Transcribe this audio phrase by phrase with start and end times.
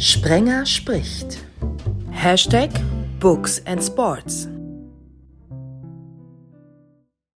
[0.00, 1.44] Sprenger spricht.
[2.12, 2.70] Hashtag
[3.18, 4.46] Books and Sports.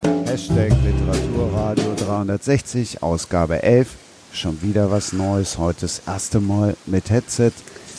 [0.02, 3.94] Hashtag Literaturradio 360, Ausgabe 11.
[4.32, 5.56] Schon wieder was Neues.
[5.56, 7.52] Heute das erste Mal mit Headset.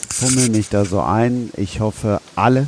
[0.09, 1.51] Fummel mich da so ein.
[1.55, 2.67] Ich hoffe, alle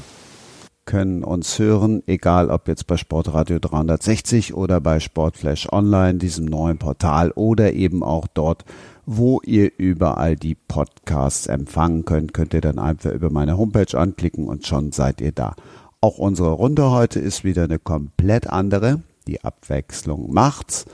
[0.86, 6.78] können uns hören, egal ob jetzt bei Sportradio 360 oder bei Sportflash Online, diesem neuen
[6.78, 8.66] Portal oder eben auch dort,
[9.06, 14.48] wo ihr überall die Podcasts empfangen könnt, könnt ihr dann einfach über meine Homepage anklicken
[14.48, 15.56] und schon seid ihr da.
[16.02, 19.02] Auch unsere Runde heute ist wieder eine komplett andere.
[19.28, 20.86] Die Abwechslung macht's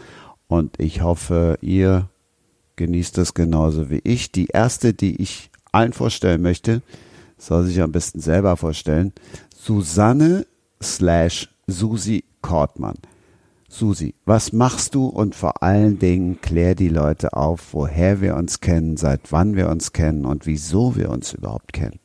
[0.48, 2.10] und ich hoffe, ihr
[2.76, 4.32] genießt es genauso wie ich.
[4.32, 6.82] Die erste, die ich allen vorstellen möchte,
[7.38, 9.14] soll sich am besten selber vorstellen.
[9.56, 10.46] Susanne
[10.82, 12.98] slash Susi Kortmann.
[13.70, 18.62] Susi, was machst du und vor allen Dingen klär die Leute auf, woher wir uns
[18.62, 22.00] kennen, seit wann wir uns kennen und wieso wir uns überhaupt kennen.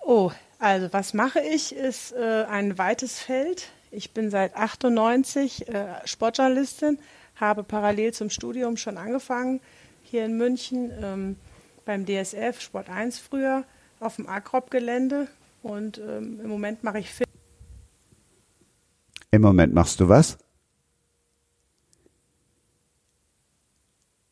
[0.00, 3.68] Oh, also was mache ich, ist äh, ein weites Feld.
[3.90, 6.98] Ich bin seit 98 äh, Sportjournalistin,
[7.36, 9.60] habe parallel zum Studium schon angefangen,
[10.02, 11.36] hier in München ähm,
[11.84, 13.64] beim DSF, Sport 1 früher,
[14.00, 15.28] auf dem Agrop-Gelände
[15.62, 17.28] und ähm, im Moment mache ich Film.
[19.30, 20.38] Im Moment machst du was?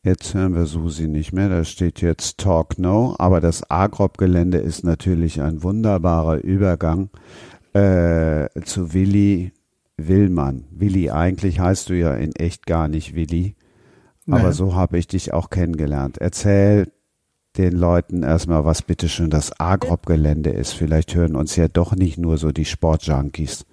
[0.03, 4.83] Jetzt hören wir Susi nicht mehr, da steht jetzt Talk No, aber das Agrop-Gelände ist
[4.83, 7.09] natürlich ein wunderbarer Übergang
[7.73, 9.51] äh, zu Willi
[9.97, 10.63] Willmann.
[10.71, 13.55] Willi, eigentlich heißt du ja in echt gar nicht Willi,
[14.29, 16.17] aber so habe ich dich auch kennengelernt.
[16.19, 16.91] Erzähl
[17.57, 20.73] den Leuten erstmal, was bitteschön das Agrop-Gelände ist.
[20.73, 23.65] Vielleicht hören uns ja doch nicht nur so die Sportjunkies.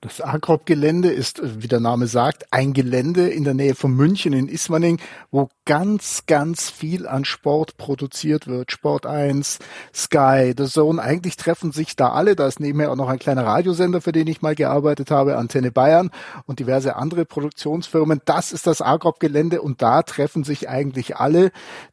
[0.00, 4.48] Das Agrop-Gelände ist, wie der Name sagt, ein Gelände in der Nähe von München in
[4.48, 5.00] Ismaning,
[5.32, 8.70] wo ganz, ganz viel an Sport produziert wird.
[8.70, 9.58] Sport 1,
[9.92, 11.02] Sky, The Zone.
[11.02, 12.36] Eigentlich treffen sich da alle.
[12.36, 15.72] Da ist nebenher auch noch ein kleiner Radiosender, für den ich mal gearbeitet habe, Antenne
[15.72, 16.10] Bayern
[16.46, 18.20] und diverse andere Produktionsfirmen.
[18.24, 21.50] Das ist das Agrop-Gelände und da treffen sich eigentlich alle,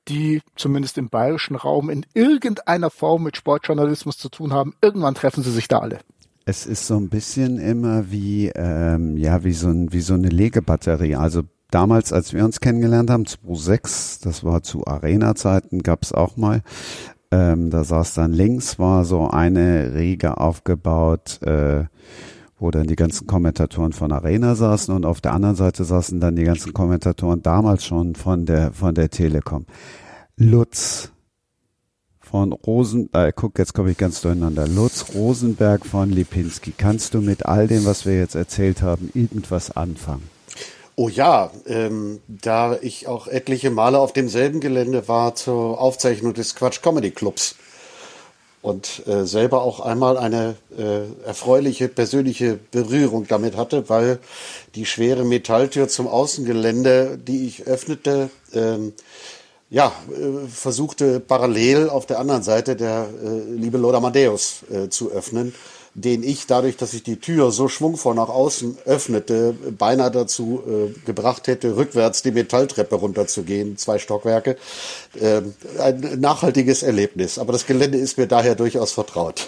[0.08, 4.75] die zumindest im bayerischen Raum in irgendeiner Form mit Sportjournalismus zu tun haben.
[4.81, 6.00] Irgendwann treffen sie sich da alle.
[6.47, 10.29] Es ist so ein bisschen immer wie, ähm, ja, wie so, ein, wie so eine
[10.29, 11.16] Legebatterie.
[11.16, 11.41] Also
[11.72, 16.61] damals, als wir uns kennengelernt haben, 2006, das war zu Arena-Zeiten, gab es auch mal.
[17.31, 21.85] Ähm, da saß dann links, war so eine Riege aufgebaut, äh,
[22.59, 26.35] wo dann die ganzen Kommentatoren von Arena saßen und auf der anderen Seite saßen dann
[26.35, 29.66] die ganzen Kommentatoren damals schon von der, von der Telekom.
[30.38, 31.11] Lutz,
[32.30, 34.68] von Rosen, äh, guck, jetzt komme ich ganz durcheinander.
[34.68, 36.74] Lutz Rosenberg von Lipinski.
[36.78, 40.30] Kannst du mit all dem, was wir jetzt erzählt haben, irgendwas anfangen?
[40.97, 46.56] Oh ja, ähm, da ich auch etliche Male auf demselben Gelände war zur Aufzeichnung des
[46.56, 47.56] Quatsch Comedy Clubs
[48.66, 54.19] und äh, selber auch einmal eine äh, erfreuliche persönliche Berührung damit hatte, weil
[54.74, 58.94] die schwere Metalltür zum Außengelände, die ich öffnete, ähm,
[59.70, 65.12] ja, äh, versuchte parallel auf der anderen Seite der äh, liebe Lord Amadeus äh, zu
[65.12, 65.53] öffnen,
[65.96, 71.06] den ich dadurch, dass ich die Tür so schwungvoll nach außen öffnete, beinahe dazu äh,
[71.06, 74.58] gebracht hätte, rückwärts die Metalltreppe runterzugehen, zwei Stockwerke.
[75.20, 75.42] Äh,
[75.80, 79.47] ein nachhaltiges Erlebnis, aber das Gelände ist mir daher durchaus vertraut.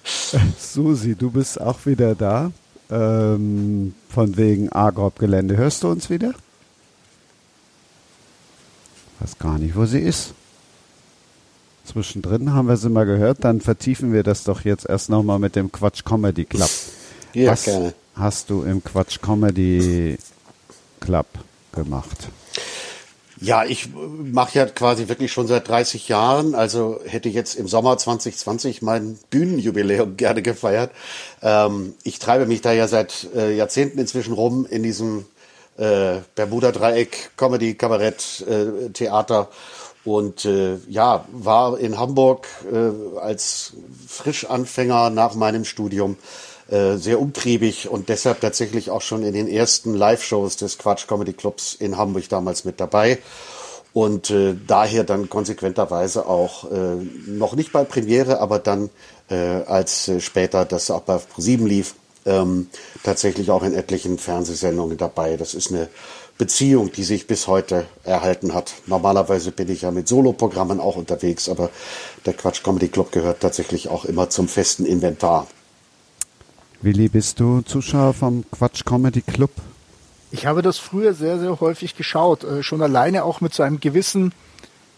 [0.58, 2.50] Susi, du bist auch wieder da.
[2.90, 5.56] Ähm, von wegen Agrop-Gelände.
[5.56, 6.34] Hörst du uns wieder?
[9.20, 10.34] Weiß gar nicht, wo sie ist.
[11.84, 15.54] Zwischendrin haben wir sie mal gehört, dann vertiefen wir das doch jetzt erst nochmal mit
[15.54, 16.70] dem Quatsch Comedy Club.
[17.34, 17.92] Ja, Was gerne.
[18.14, 20.16] hast du im Quatsch Comedy
[21.00, 21.26] Club
[21.72, 22.28] gemacht?
[23.40, 27.98] Ja, ich mache ja quasi wirklich schon seit 30 Jahren, also hätte jetzt im Sommer
[27.98, 30.92] 2020 mein Bühnenjubiläum gerne gefeiert.
[31.42, 35.26] Ähm, ich treibe mich da ja seit äh, Jahrzehnten inzwischen rum in diesem
[35.76, 39.48] äh, Bermuda-Dreieck, Comedy, Kabarett, äh, Theater.
[40.04, 43.72] Und äh, ja, war in Hamburg äh, als
[44.06, 46.18] Frischanfänger nach meinem Studium
[46.68, 51.32] äh, sehr umtriebig und deshalb tatsächlich auch schon in den ersten Live-Shows des Quatsch Comedy
[51.32, 53.18] Clubs in Hamburg damals mit dabei.
[53.94, 56.96] Und äh, daher dann konsequenterweise auch äh,
[57.26, 58.90] noch nicht bei Premiere, aber dann
[59.30, 61.94] äh, als äh, später das auch bei ProSieben lief,
[62.26, 62.68] ähm,
[63.02, 65.36] tatsächlich auch in etlichen Fernsehsendungen dabei.
[65.36, 65.88] Das ist eine
[66.38, 68.74] Beziehung, die sich bis heute erhalten hat.
[68.86, 71.70] Normalerweise bin ich ja mit Soloprogrammen auch unterwegs, aber
[72.26, 75.46] der Quatsch Comedy Club gehört tatsächlich auch immer zum festen Inventar.
[76.82, 79.52] Willi, bist du Zuschauer vom Quatsch Comedy Club?
[80.32, 83.78] Ich habe das früher sehr, sehr häufig geschaut, äh, schon alleine auch mit so einem
[83.78, 84.32] gewissen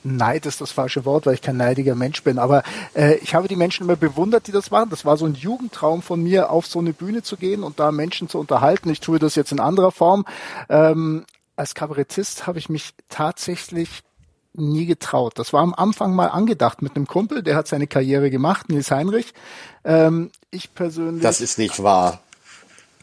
[0.04, 2.62] Neid ist das falsche Wort, weil ich kein neidiger Mensch bin, aber
[2.94, 4.90] äh, ich habe die Menschen immer bewundert, die das machen.
[4.90, 7.90] Das war so ein Jugendtraum von mir, auf so eine Bühne zu gehen und da
[7.90, 8.88] Menschen zu unterhalten.
[8.90, 10.24] Ich tue das jetzt in anderer Form.
[10.68, 11.24] Ähm,
[11.56, 14.02] als Kabarettist habe ich mich tatsächlich
[14.54, 15.38] nie getraut.
[15.38, 18.90] Das war am Anfang mal angedacht mit einem Kumpel, der hat seine Karriere gemacht, Nils
[18.90, 19.34] Heinrich.
[19.84, 21.22] Ähm, ich persönlich.
[21.22, 22.20] Das ist nicht wahr.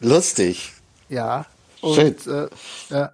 [0.00, 0.72] Lustig.
[1.08, 1.46] Ja.
[1.80, 2.16] Und, Schön.
[2.26, 2.48] Äh,
[2.90, 3.12] ja,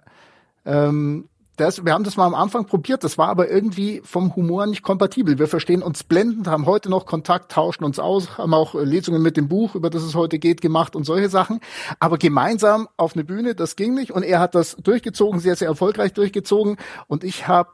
[0.65, 1.27] ähm,
[1.61, 4.81] das, wir haben das mal am Anfang probiert, das war aber irgendwie vom Humor nicht
[4.81, 5.39] kompatibel.
[5.39, 9.21] Wir verstehen uns blendend, haben heute noch Kontakt, tauschen uns aus, haben auch äh, Lesungen
[9.21, 11.61] mit dem Buch, über das es heute geht, gemacht und solche Sachen.
[11.99, 14.11] Aber gemeinsam auf eine Bühne, das ging nicht.
[14.11, 16.77] Und er hat das durchgezogen, sehr, sehr erfolgreich durchgezogen.
[17.07, 17.71] Und ich habe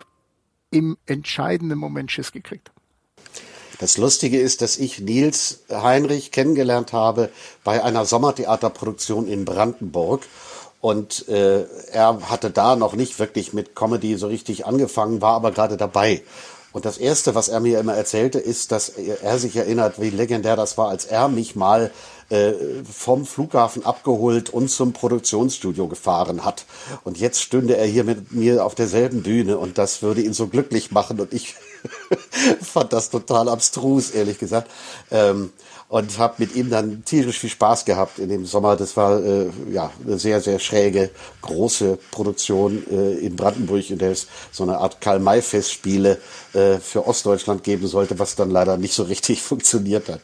[0.70, 2.72] im entscheidenden Moment Schiss gekriegt.
[3.80, 7.30] Das Lustige ist, dass ich Nils Heinrich kennengelernt habe
[7.64, 10.24] bei einer Sommertheaterproduktion in Brandenburg.
[10.80, 15.52] Und äh, er hatte da noch nicht wirklich mit Comedy so richtig angefangen, war aber
[15.52, 16.22] gerade dabei.
[16.72, 20.56] Und das Erste, was er mir immer erzählte, ist, dass er sich erinnert, wie legendär
[20.56, 21.92] das war, als er mich mal
[22.30, 22.54] äh,
[22.92, 26.66] vom Flughafen abgeholt und zum Produktionsstudio gefahren hat.
[27.04, 30.48] Und jetzt stünde er hier mit mir auf derselben Bühne und das würde ihn so
[30.48, 31.20] glücklich machen.
[31.20, 31.56] Und ich
[32.62, 34.70] fand das total abstrus, ehrlich gesagt.
[35.10, 35.52] Ähm,
[35.90, 38.76] und habe mit ihm dann tierisch viel Spaß gehabt in dem Sommer.
[38.76, 41.10] Das war äh, ja eine sehr, sehr schräge,
[41.42, 46.20] große Produktion äh, in Brandenburg, in der es so eine Art Karl-May-Festspiele
[46.54, 50.22] äh, für Ostdeutschland geben sollte, was dann leider nicht so richtig funktioniert hat.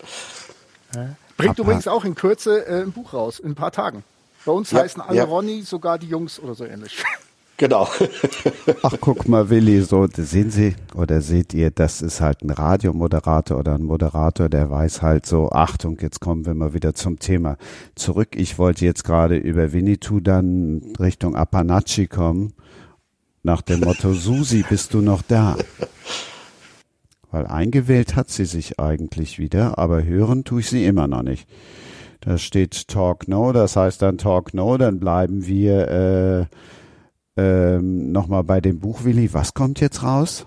[1.38, 4.04] Bringt übrigens auch in Kürze äh, ein Buch raus, in ein paar Tagen.
[4.46, 5.24] Bei uns ja, heißen alle ja.
[5.24, 7.04] Ronny, sogar die Jungs oder so ähnlich.
[7.58, 7.88] Genau.
[8.84, 13.60] Ach, guck mal, Willi, so sehen Sie oder seht ihr, das ist halt ein Radiomoderator
[13.60, 17.58] oder ein Moderator, der weiß halt so, Achtung, jetzt kommen wir mal wieder zum Thema
[17.94, 18.30] zurück.
[18.36, 22.54] Ich wollte jetzt gerade über Winnetou dann Richtung Apanachi kommen,
[23.44, 25.56] nach dem Motto, Susi, bist du noch da?
[27.30, 31.48] Weil eingewählt hat sie sich eigentlich wieder, aber hören tue ich sie immer noch nicht.
[32.22, 36.56] Da steht Talk No, das heißt dann Talk No, dann bleiben wir äh,
[37.38, 39.34] ähm, nochmal bei dem Buch, Willi.
[39.34, 40.46] Was kommt jetzt raus?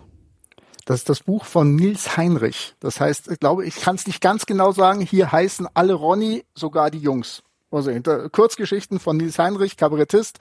[0.84, 2.76] Das ist das Buch von Nils Heinrich.
[2.78, 5.00] Das heißt, ich glaube, ich kann es nicht ganz genau sagen.
[5.00, 7.42] Hier heißen alle Ronny, sogar die Jungs.
[7.72, 10.38] Also hinter Kurzgeschichten von Nils Heinrich, Kabarettist,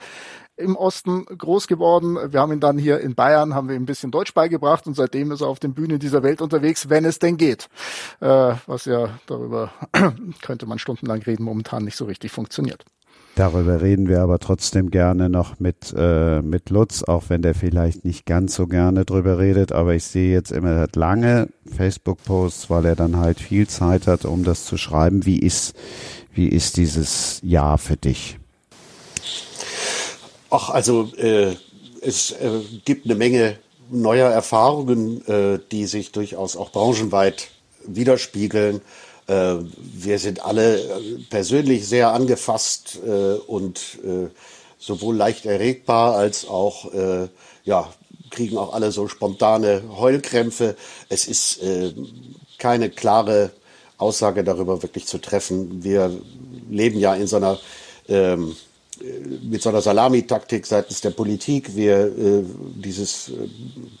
[0.56, 2.16] im Osten groß geworden.
[2.32, 4.94] Wir haben ihn dann hier in Bayern, haben wir ihm ein bisschen Deutsch beigebracht und
[4.94, 7.68] seitdem ist er auf den Bühnen dieser Welt unterwegs, wenn es denn geht.
[8.20, 9.72] Äh, was ja darüber
[10.42, 12.84] könnte man stundenlang reden, momentan nicht so richtig funktioniert.
[13.36, 18.02] Darüber reden wir aber trotzdem gerne noch mit, äh, mit Lutz, auch wenn der vielleicht
[18.02, 19.72] nicht ganz so gerne drüber redet.
[19.72, 24.24] Aber ich sehe jetzt immer hat lange Facebook-Posts, weil er dann halt viel Zeit hat,
[24.24, 25.26] um das zu schreiben.
[25.26, 25.74] Wie ist,
[26.32, 28.38] wie ist dieses Jahr für dich?
[30.48, 31.56] Ach, also äh,
[32.00, 33.58] es äh, gibt eine Menge
[33.90, 37.48] neuer Erfahrungen, äh, die sich durchaus auch branchenweit
[37.86, 38.80] widerspiegeln.
[39.26, 43.98] Äh, wir sind alle äh, persönlich sehr angefasst äh, und
[44.78, 46.92] sowohl leicht erregbar als auch
[47.64, 47.88] ja
[48.30, 50.76] kriegen auch alle so spontane Heulkrämpfe.
[51.08, 51.92] Es ist äh,
[52.58, 53.50] keine klare
[53.96, 55.82] Aussage darüber wirklich zu treffen.
[55.82, 56.10] Wir
[56.68, 57.58] leben ja in so einer
[58.08, 58.54] ähm,
[59.42, 61.74] mit so einer Salamitaktik seitens der Politik.
[61.76, 62.44] Wir äh,
[62.76, 63.30] dieses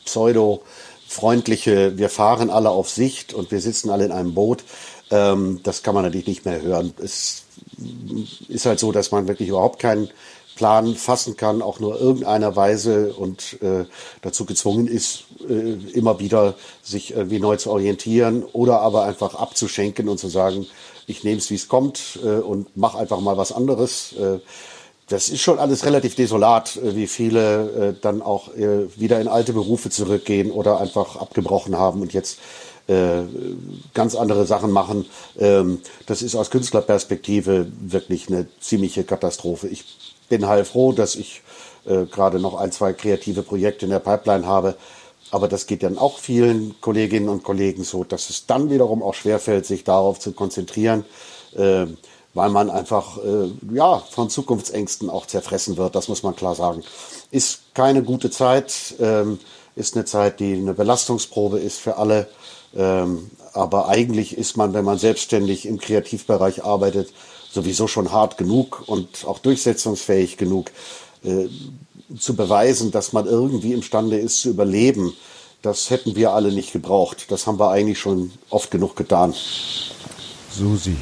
[0.04, 0.62] pseudo
[1.06, 4.64] freundliche, wir fahren alle auf Sicht und wir sitzen alle in einem Boot.
[5.10, 6.92] Ähm, das kann man natürlich nicht mehr hören.
[7.02, 7.44] Es
[8.48, 10.08] ist halt so, dass man wirklich überhaupt keinen
[10.56, 13.84] Plan fassen kann, auch nur irgendeiner Weise und äh,
[14.22, 20.08] dazu gezwungen ist, äh, immer wieder sich irgendwie neu zu orientieren oder aber einfach abzuschenken
[20.08, 20.66] und zu sagen,
[21.06, 24.14] ich nehme es, wie es kommt äh, und mache einfach mal was anderes.
[24.14, 24.40] Äh,
[25.08, 29.28] das ist schon alles relativ desolat, äh, wie viele äh, dann auch äh, wieder in
[29.28, 32.38] alte Berufe zurückgehen oder einfach abgebrochen haben und jetzt
[32.88, 33.22] äh,
[33.94, 35.06] ganz andere Sachen machen.
[35.38, 39.68] Ähm, das ist aus Künstlerperspektive wirklich eine ziemliche Katastrophe.
[39.68, 39.84] Ich
[40.28, 41.42] bin heilfroh, dass ich
[41.86, 44.76] äh, gerade noch ein, zwei kreative Projekte in der Pipeline habe.
[45.30, 49.14] Aber das geht dann auch vielen Kolleginnen und Kollegen so, dass es dann wiederum auch
[49.14, 51.04] schwerfällt, sich darauf zu konzentrieren,
[51.56, 51.86] äh,
[52.34, 55.94] weil man einfach äh, ja von Zukunftsängsten auch zerfressen wird.
[55.94, 56.82] Das muss man klar sagen.
[57.30, 59.40] Ist keine gute Zeit, ähm,
[59.74, 62.28] ist eine Zeit, die eine Belastungsprobe ist für alle.
[62.76, 67.12] Ähm, aber eigentlich ist man, wenn man selbstständig im Kreativbereich arbeitet,
[67.50, 70.70] sowieso schon hart genug und auch durchsetzungsfähig genug,
[71.24, 71.46] äh,
[72.18, 75.12] zu beweisen, dass man irgendwie imstande ist zu überleben.
[75.62, 77.26] Das hätten wir alle nicht gebraucht.
[77.30, 79.34] Das haben wir eigentlich schon oft genug getan.
[80.52, 80.96] Susi,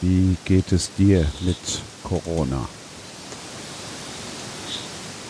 [0.00, 1.56] wie geht es dir mit
[2.04, 2.68] Corona?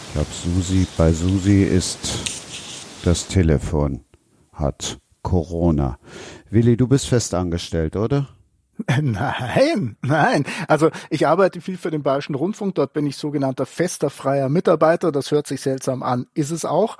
[0.08, 1.98] Ich glaube, Susi, bei Susi ist
[3.04, 4.04] das Telefon
[4.52, 5.98] hat Corona.
[6.50, 8.28] Willi, du bist festangestellt, oder?
[9.00, 10.44] Nein, nein.
[10.66, 12.74] Also ich arbeite viel für den Bayerischen Rundfunk.
[12.74, 15.12] Dort bin ich sogenannter fester freier Mitarbeiter.
[15.12, 16.96] Das hört sich seltsam an, ist es auch.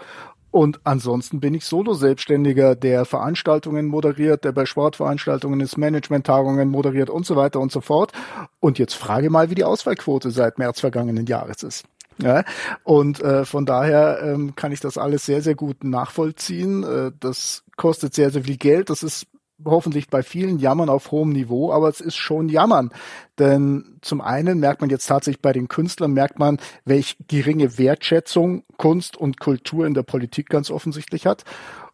[0.52, 7.24] Und ansonsten bin ich Solo-Selbstständiger, der Veranstaltungen moderiert, der bei Sportveranstaltungen ist, Management-Tagungen moderiert und
[7.24, 8.12] so weiter und so fort.
[8.60, 11.86] Und jetzt frage mal, wie die Auswahlquote seit März vergangenen Jahres ist.
[12.18, 12.44] Ja,
[12.84, 16.82] und äh, von daher ähm, kann ich das alles sehr, sehr gut nachvollziehen.
[16.82, 18.90] Äh, das kostet sehr, sehr viel Geld.
[18.90, 19.26] Das ist
[19.64, 22.90] hoffentlich bei vielen Jammern auf hohem Niveau, aber es ist schon Jammern.
[23.38, 28.64] Denn zum einen merkt man jetzt tatsächlich bei den Künstlern, merkt man, welch geringe Wertschätzung
[28.76, 31.44] Kunst und Kultur in der Politik ganz offensichtlich hat.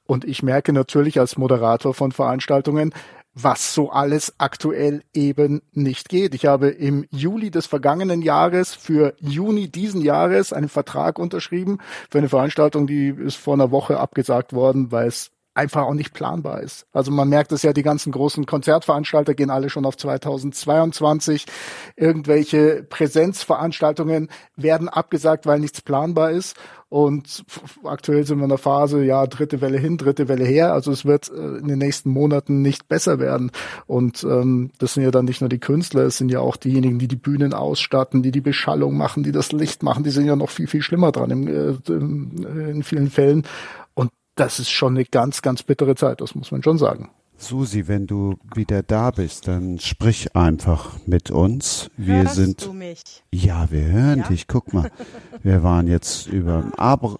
[0.06, 2.94] Und ich merke natürlich als Moderator von Veranstaltungen,
[3.42, 6.34] was so alles aktuell eben nicht geht.
[6.34, 11.78] Ich habe im Juli des vergangenen Jahres für Juni diesen Jahres einen Vertrag unterschrieben
[12.10, 16.14] für eine Veranstaltung, die ist vor einer Woche abgesagt worden, weil es einfach auch nicht
[16.14, 16.86] planbar ist.
[16.92, 21.46] Also man merkt es ja, die ganzen großen Konzertveranstalter gehen alle schon auf 2022.
[21.96, 26.56] Irgendwelche Präsenzveranstaltungen werden abgesagt, weil nichts planbar ist.
[26.90, 27.44] Und
[27.84, 30.72] aktuell sind wir in der Phase, ja, dritte Welle hin, dritte Welle her.
[30.72, 33.50] Also es wird äh, in den nächsten Monaten nicht besser werden.
[33.86, 36.98] Und ähm, das sind ja dann nicht nur die Künstler, es sind ja auch diejenigen,
[36.98, 40.04] die die Bühnen ausstatten, die die Beschallung machen, die das Licht machen.
[40.04, 43.44] Die sind ja noch viel, viel schlimmer dran im, äh, in vielen Fällen
[44.38, 47.10] das ist schon eine ganz, ganz bittere Zeit, das muss man schon sagen.
[47.40, 51.88] Susi, wenn du wieder da bist, dann sprich einfach mit uns.
[51.96, 53.00] Wir Hörst sind du mich?
[53.32, 54.28] Ja, wir hören Ja?
[54.28, 54.48] dich.
[54.48, 54.90] Guck mal.
[55.44, 56.72] Wir waren jetzt über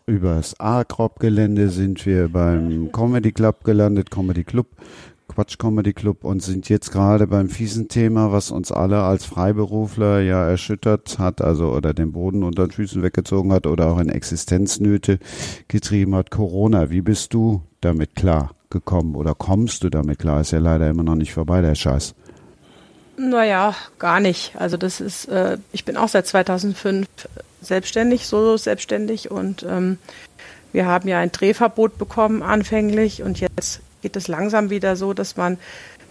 [0.07, 4.67] übers Agrop-Gelände sind wir beim Comedy Club gelandet, Comedy Club,
[5.29, 10.21] Quatsch Comedy Club und sind jetzt gerade beim fiesen Thema, was uns alle als Freiberufler
[10.21, 14.09] ja erschüttert hat, also oder den Boden unter den Füßen weggezogen hat oder auch in
[14.09, 15.21] Existenznöte
[15.69, 16.33] getrieben hat.
[16.33, 16.91] Corona.
[16.91, 20.41] Wie bist du damit klar gekommen oder kommst du damit klar?
[20.41, 22.15] Ist ja leider immer noch nicht vorbei, der Scheiß.
[23.17, 24.55] Naja, gar nicht.
[24.57, 27.07] Also das ist, äh, ich bin auch seit 2005
[27.61, 29.99] selbstständig, solo selbstständig und ähm,
[30.73, 35.37] wir haben ja ein Drehverbot bekommen anfänglich und jetzt geht es langsam wieder so, dass
[35.37, 35.59] man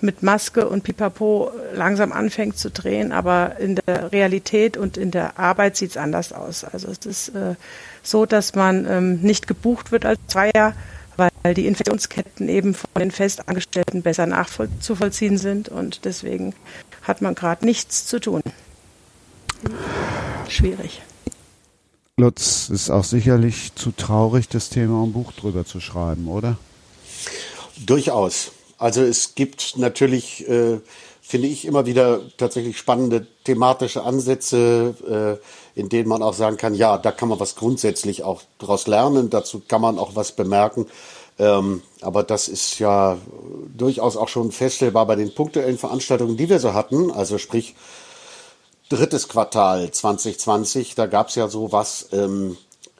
[0.02, 5.40] mit Maske und Pipapo langsam anfängt zu drehen, aber in der Realität und in der
[5.40, 6.64] Arbeit sieht es anders aus.
[6.64, 7.56] Also es ist äh,
[8.04, 10.74] so, dass man ähm, nicht gebucht wird als Freier,
[11.18, 16.54] weil die Infektionsketten eben von den Festangestellten besser nachzuvollziehen sind und deswegen
[17.02, 18.42] hat man gerade nichts zu tun.
[20.48, 21.02] Schwierig.
[22.20, 26.58] Lutz, ist auch sicherlich zu traurig, das Thema um Buch drüber zu schreiben, oder?
[27.86, 28.52] Durchaus.
[28.80, 30.80] Also es gibt natürlich, äh,
[31.28, 35.40] finde ich, immer wieder tatsächlich spannende thematische Ansätze,
[35.76, 38.88] äh, in denen man auch sagen kann, ja, da kann man was grundsätzlich auch daraus
[38.88, 40.88] lernen, dazu kann man auch was bemerken.
[41.38, 43.18] Ähm, aber das ist ja
[43.76, 47.12] durchaus auch schon feststellbar bei den punktuellen Veranstaltungen, die wir so hatten.
[47.12, 47.76] Also sprich,
[48.88, 52.08] drittes Quartal 2020, da gab es ja sowas.
[52.14, 52.56] Ähm,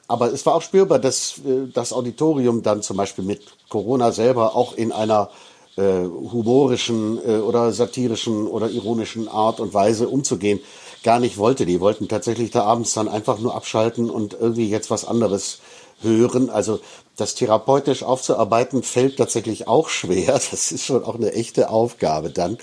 [0.06, 4.54] aber es war auch spürbar, dass äh, das Auditorium dann zum Beispiel mit Corona selber
[4.54, 5.30] auch in einer
[5.78, 10.60] äh, humorischen äh, oder satirischen oder ironischen Art und Weise umzugehen
[11.02, 11.66] gar nicht wollte.
[11.66, 15.60] Die wollten tatsächlich da abends dann einfach nur abschalten und irgendwie jetzt was anderes
[16.00, 16.50] hören.
[16.50, 16.80] Also
[17.16, 20.40] das therapeutisch aufzuarbeiten fällt tatsächlich auch schwer.
[20.50, 22.58] Das ist schon auch eine echte Aufgabe dann.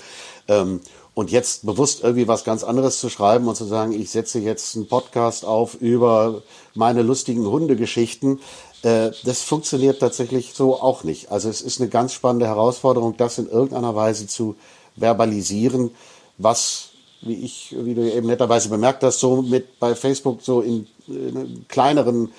[0.48, 0.80] Ähm,
[1.16, 4.76] und jetzt bewusst irgendwie was ganz anderes zu schreiben und zu sagen, ich setze jetzt
[4.76, 6.42] einen Podcast auf über
[6.74, 8.38] meine lustigen Hundegeschichten,
[8.82, 11.32] äh, das funktioniert tatsächlich so auch nicht.
[11.32, 14.56] Also es ist eine ganz spannende Herausforderung, das in irgendeiner Weise zu
[14.94, 15.90] verbalisieren,
[16.36, 16.90] was,
[17.22, 21.64] wie ich, wie du eben netterweise bemerkt hast, so mit bei Facebook so in, in
[21.66, 22.30] kleineren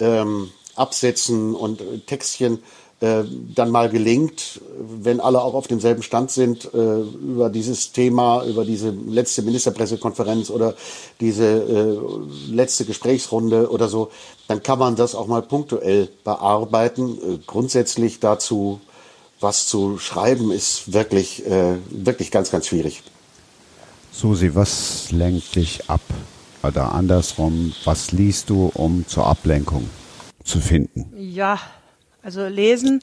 [0.00, 2.62] ähm, Absätzen und äh, Textchen
[3.02, 8.44] äh, dann mal gelingt, wenn alle auch auf demselben Stand sind, äh, über dieses Thema,
[8.44, 10.74] über diese letzte Ministerpressekonferenz oder
[11.20, 11.98] diese äh,
[12.52, 14.12] letzte Gesprächsrunde oder so,
[14.46, 17.18] dann kann man das auch mal punktuell bearbeiten.
[17.18, 18.80] Äh, grundsätzlich dazu
[19.40, 23.02] was zu schreiben, ist wirklich, äh, wirklich ganz, ganz schwierig.
[24.12, 26.02] Susi, was lenkt dich ab?
[26.62, 29.90] Oder andersrum, was liest du, um zur Ablenkung
[30.44, 31.12] zu finden?
[31.16, 31.58] Ja,
[32.22, 33.02] also lesen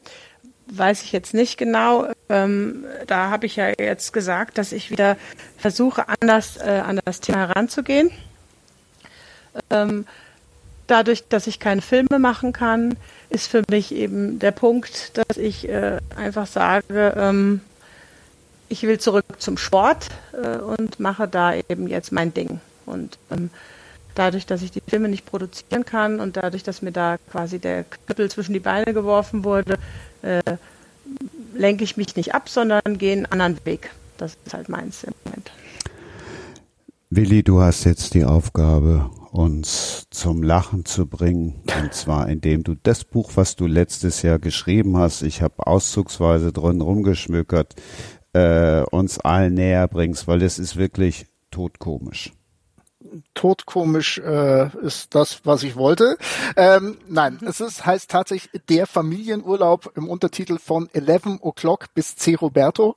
[0.72, 2.08] weiß ich jetzt nicht genau.
[2.30, 5.18] Ähm, da habe ich ja jetzt gesagt, dass ich wieder
[5.58, 8.12] versuche, anders äh, an das Thema heranzugehen.
[9.70, 10.06] Ähm,
[10.88, 12.98] dadurch, dass ich keine Filme machen kann,
[13.30, 17.62] ist für mich eben der Punkt, dass ich äh, einfach sage, ähm,
[18.70, 22.60] ich will zurück zum Sport äh, und mache da eben jetzt mein Ding.
[22.86, 23.50] Und ähm,
[24.20, 27.86] dadurch, dass ich die Filme nicht produzieren kann und dadurch, dass mir da quasi der
[27.86, 29.78] Knüppel zwischen die Beine geworfen wurde,
[30.22, 30.42] äh,
[31.56, 33.92] lenke ich mich nicht ab, sondern gehe einen anderen Weg.
[34.18, 35.52] Das ist halt meins im Moment.
[37.10, 41.64] Willi, du hast jetzt die Aufgabe, uns zum Lachen zu bringen.
[41.82, 46.52] Und zwar indem du das Buch, was du letztes Jahr geschrieben hast, ich habe auszugsweise
[46.52, 47.76] drin rumgeschmückert,
[48.34, 52.34] äh, uns allen näher bringst, weil es ist wirklich totkomisch
[53.34, 56.18] totkomisch äh, ist das, was ich wollte.
[56.56, 62.36] Ähm, nein, es ist, heißt tatsächlich der Familienurlaub im Untertitel von 11 O'Clock bis C.
[62.36, 62.96] Roberto.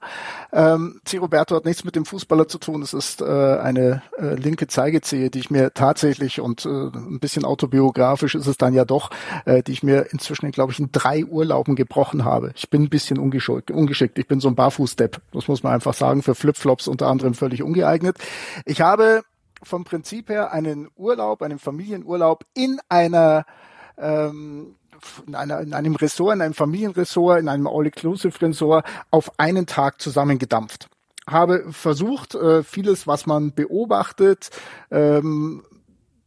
[0.53, 1.19] Ähm, C.
[1.19, 2.83] Roberto hat nichts mit dem Fußballer zu tun.
[2.83, 7.45] Es ist äh, eine äh, linke Zeigezehe, die ich mir tatsächlich und äh, ein bisschen
[7.45, 9.11] autobiografisch ist es dann ja doch,
[9.45, 12.53] äh, die ich mir inzwischen, glaube ich, in drei Urlauben gebrochen habe.
[12.57, 13.71] Ich bin ein bisschen ungeschickt.
[13.71, 14.19] ungeschickt.
[14.19, 15.21] Ich bin so ein Barfußdepp.
[15.33, 16.23] Das muss man einfach sagen.
[16.23, 18.17] Für Flipflops unter anderem völlig ungeeignet.
[18.65, 19.23] Ich habe
[19.63, 23.45] vom Prinzip her einen Urlaub, einen Familienurlaub in einer
[23.99, 24.77] ähm,
[25.27, 30.89] in, einer, in einem Ressort, in einem Familienressort, in einem All-Inclusive-Ressort auf einen Tag zusammengedampft.
[31.29, 34.51] Habe versucht, äh, vieles, was man beobachtet,
[34.91, 35.63] ähm,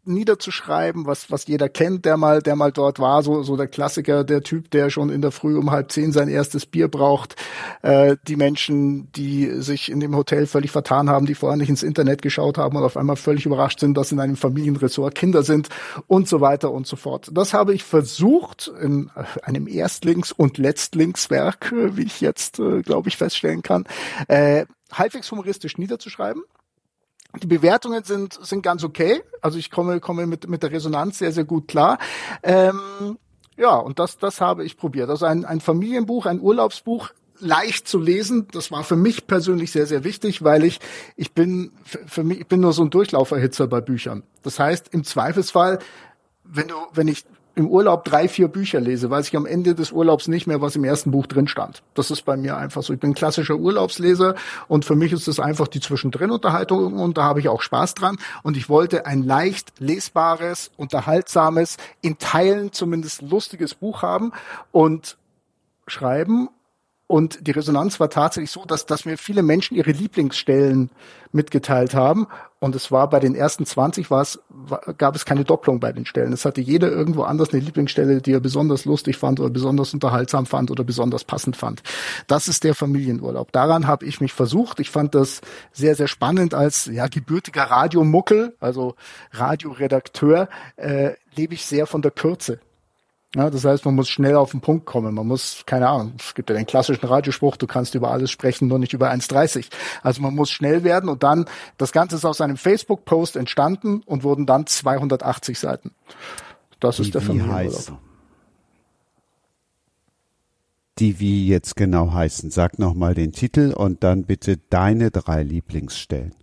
[0.05, 4.23] niederzuschreiben, was, was jeder kennt, der mal, der mal dort war, so, so der Klassiker,
[4.23, 7.35] der Typ, der schon in der Früh um halb zehn sein erstes Bier braucht,
[7.81, 11.83] äh, die Menschen, die sich in dem Hotel völlig vertan haben, die vorher nicht ins
[11.83, 15.69] Internet geschaut haben und auf einmal völlig überrascht sind, dass in einem Familienressort Kinder sind
[16.07, 17.29] und so weiter und so fort.
[17.33, 19.09] Das habe ich versucht in
[19.43, 23.85] einem Erstlings- und Letztlingswerk, wie ich jetzt, äh, glaube ich, feststellen kann,
[24.27, 26.43] äh, halbwegs humoristisch niederzuschreiben
[27.41, 29.21] die Bewertungen sind, sind ganz okay.
[29.41, 31.97] Also ich komme, komme mit, mit der Resonanz sehr, sehr gut klar.
[32.43, 33.17] Ähm,
[33.57, 35.09] ja, und das, das habe ich probiert.
[35.09, 38.47] Also ein, ein Familienbuch, ein Urlaubsbuch, leicht zu lesen.
[38.51, 40.79] Das war für mich persönlich sehr, sehr wichtig, weil ich,
[41.15, 44.23] ich bin, für mich, ich bin nur so ein Durchlauferhitzer bei Büchern.
[44.43, 45.79] Das heißt, im Zweifelsfall,
[46.43, 49.91] wenn du, wenn ich im Urlaub drei, vier Bücher lese, weiß ich am Ende des
[49.91, 51.83] Urlaubs nicht mehr, was im ersten Buch drin stand.
[51.93, 52.93] Das ist bei mir einfach so.
[52.93, 54.35] Ich bin klassischer Urlaubsleser
[54.67, 58.17] und für mich ist es einfach die Zwischendrin-Unterhaltung und da habe ich auch Spaß dran.
[58.43, 64.33] Und ich wollte ein leicht lesbares, unterhaltsames, in Teilen zumindest lustiges Buch haben
[64.71, 65.17] und
[65.87, 66.49] schreiben
[67.07, 70.89] und die Resonanz war tatsächlich so, dass, dass mir viele Menschen ihre Lieblingsstellen
[71.31, 72.25] mitgeteilt haben.
[72.59, 74.39] Und es war bei den ersten 20 war es,
[74.97, 76.33] gab es keine Doppelung bei den Stellen.
[76.33, 80.47] Es hatte jeder irgendwo anders eine Lieblingsstelle, die er besonders lustig fand oder besonders unterhaltsam
[80.47, 81.83] fand oder besonders passend fand.
[82.25, 83.51] Das ist der Familienurlaub.
[83.51, 84.79] Daran habe ich mich versucht.
[84.79, 85.41] Ich fand das
[85.71, 88.95] sehr, sehr spannend als ja, gebürtiger Radiomuckel, also
[89.31, 92.59] Radioredakteur, äh, lebe ich sehr von der Kürze.
[93.33, 95.13] Ja, das heißt, man muss schnell auf den Punkt kommen.
[95.13, 98.69] Man muss, keine Ahnung, es gibt ja den klassischen Radiospruch, du kannst über alles sprechen,
[98.69, 99.67] nur nicht über 1,30.
[100.03, 101.45] Also man muss schnell werden und dann,
[101.77, 105.91] das Ganze ist aus einem Facebook-Post entstanden und wurden dann 280 Seiten.
[106.79, 107.99] Das ist der Familienurlaub.
[110.99, 112.51] Die wie jetzt genau heißen.
[112.51, 116.33] Sag nochmal den Titel und dann bitte deine drei Lieblingsstellen.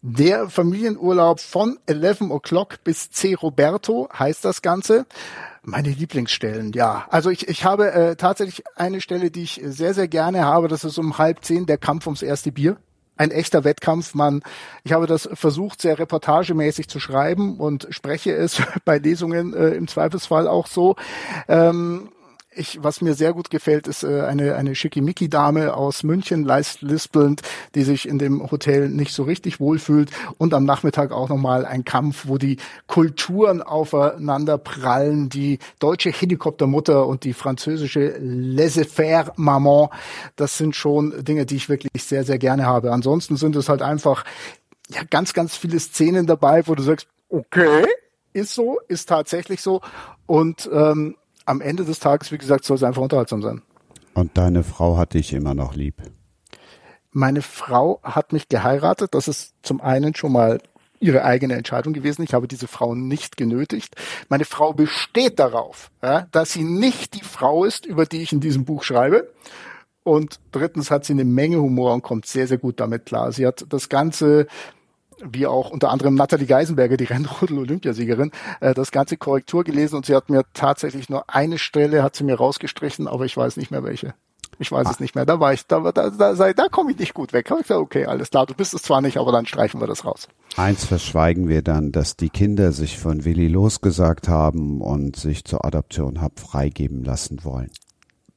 [0.00, 3.34] Der Familienurlaub von 11 O'Clock bis C.
[3.34, 5.06] Roberto heißt das Ganze.
[5.68, 7.06] Meine Lieblingsstellen, ja.
[7.10, 10.66] Also ich, ich habe äh, tatsächlich eine Stelle, die ich sehr, sehr gerne habe.
[10.66, 12.78] Das ist um halb zehn der Kampf ums erste Bier.
[13.18, 14.14] Ein echter Wettkampf.
[14.14, 14.40] Man,
[14.82, 19.88] ich habe das versucht, sehr reportagemäßig zu schreiben und spreche es bei Lesungen äh, im
[19.88, 20.96] Zweifelsfall auch so.
[21.48, 22.08] Ähm,
[22.58, 26.44] ich, was mir sehr gut gefällt, ist äh, eine, eine Schickimicki-Dame aus München,
[26.80, 27.42] lispelnd,
[27.74, 31.84] die sich in dem Hotel nicht so richtig wohlfühlt und am Nachmittag auch nochmal ein
[31.84, 39.88] Kampf, wo die Kulturen aufeinander prallen, die deutsche Helikoptermutter und die französische laissez-faire Maman.
[40.36, 42.92] Das sind schon Dinge, die ich wirklich sehr, sehr gerne habe.
[42.92, 44.24] Ansonsten sind es halt einfach
[44.88, 47.86] ja, ganz, ganz viele Szenen dabei, wo du sagst, okay,
[48.32, 49.80] ist so, ist tatsächlich so.
[50.26, 51.16] Und ähm,
[51.48, 53.62] am Ende des Tages, wie gesagt, soll es einfach unterhaltsam sein.
[54.14, 56.02] Und deine Frau hat dich immer noch lieb?
[57.10, 59.14] Meine Frau hat mich geheiratet.
[59.14, 60.60] Das ist zum einen schon mal
[61.00, 62.22] ihre eigene Entscheidung gewesen.
[62.22, 63.94] Ich habe diese Frau nicht genötigt.
[64.28, 68.40] Meine Frau besteht darauf, ja, dass sie nicht die Frau ist, über die ich in
[68.40, 69.32] diesem Buch schreibe.
[70.02, 73.30] Und drittens hat sie eine Menge Humor und kommt sehr, sehr gut damit klar.
[73.32, 74.46] Sie hat das Ganze
[75.24, 80.14] wie auch unter anderem Nathalie Geisenberger, die Rennrodel-Olympiasiegerin, äh, das ganze Korrektur gelesen und sie
[80.14, 83.84] hat mir tatsächlich nur eine Stelle, hat sie mir rausgestrichen, aber ich weiß nicht mehr
[83.84, 84.14] welche.
[84.58, 84.90] Ich weiß ah.
[84.90, 85.24] es nicht mehr.
[85.24, 87.48] Da war ich, da, da, da, da, da komme ich nicht gut weg.
[87.50, 90.04] ich gesagt, okay, alles klar, du bist es zwar nicht, aber dann streichen wir das
[90.04, 90.28] raus.
[90.56, 95.64] Eins verschweigen wir dann, dass die Kinder sich von Willi losgesagt haben und sich zur
[95.64, 97.70] Adoption hab freigeben lassen wollen.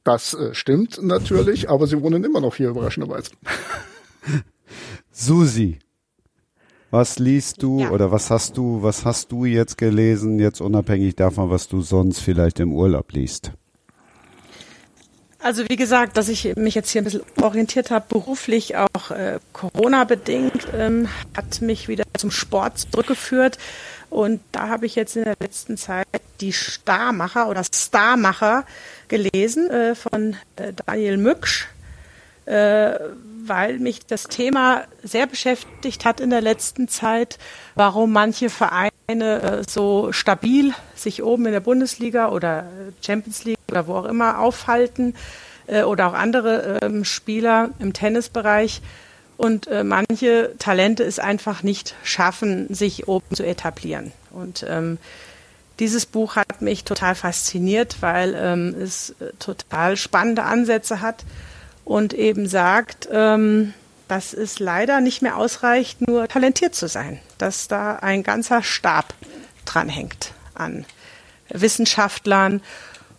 [0.04, 3.32] Das äh, stimmt natürlich, aber sie wohnen immer noch hier, überraschenderweise.
[5.10, 5.78] Susi,
[6.92, 7.90] Was liest du Ja.
[7.90, 12.20] oder was hast du, was hast du jetzt gelesen, jetzt unabhängig davon, was du sonst
[12.20, 13.50] vielleicht im Urlaub liest?
[15.38, 19.38] Also wie gesagt, dass ich mich jetzt hier ein bisschen orientiert habe, beruflich auch äh,
[19.54, 23.56] Corona-bedingt, ähm, hat mich wieder zum Sport zurückgeführt.
[24.10, 26.06] Und da habe ich jetzt in der letzten Zeit
[26.42, 28.66] die Starmacher oder Starmacher
[29.08, 31.68] gelesen äh, von äh, Daniel Mücksch,
[32.44, 32.98] äh,
[33.44, 37.38] weil mich das Thema sehr beschäftigt hat in der letzten Zeit,
[37.74, 42.66] warum manche Vereine äh, so stabil sich oben in der Bundesliga oder
[43.00, 45.14] Champions League oder wo auch immer aufhalten
[45.66, 48.80] äh, oder auch andere ähm, Spieler im Tennisbereich
[49.36, 54.12] und äh, manche Talente es einfach nicht schaffen, sich oben zu etablieren.
[54.30, 54.98] Und ähm,
[55.78, 61.24] dieses Buch hat mich total fasziniert, weil ähm, es total spannende Ansätze hat
[61.84, 63.74] und eben sagt, ähm,
[64.08, 69.14] dass es leider nicht mehr ausreicht, nur talentiert zu sein, dass da ein ganzer Stab
[69.64, 70.84] dranhängt an
[71.48, 72.60] Wissenschaftlern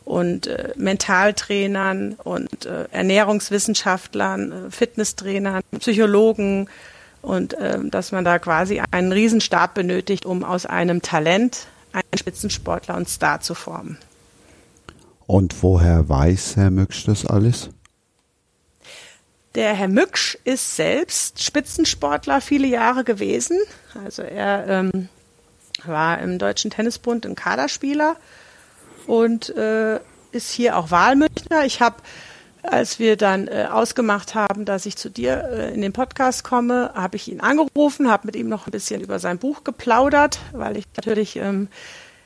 [0.06, 6.70] und äh, Mentaltrainern und äh, Ernährungswissenschaftlern, äh, Fitnesstrainern, Psychologen
[7.22, 12.96] und äh, dass man da quasi einen Riesenstab benötigt, um aus einem Talent einen Spitzensportler
[12.96, 13.98] und Star zu formen.
[15.26, 17.70] Und woher weiß Herr Mücksch das alles?
[19.56, 23.60] Der Herr Mücksch ist selbst Spitzensportler viele Jahre gewesen.
[24.04, 25.10] Also er ähm,
[25.86, 28.16] war im Deutschen Tennisbund ein Kaderspieler
[29.06, 30.00] und äh,
[30.32, 31.66] ist hier auch Wahlmünchner.
[31.66, 31.98] Ich habe,
[32.64, 36.92] als wir dann äh, ausgemacht haben, dass ich zu dir äh, in den Podcast komme,
[36.96, 40.78] habe ich ihn angerufen, habe mit ihm noch ein bisschen über sein Buch geplaudert, weil
[40.78, 41.68] ich natürlich ähm,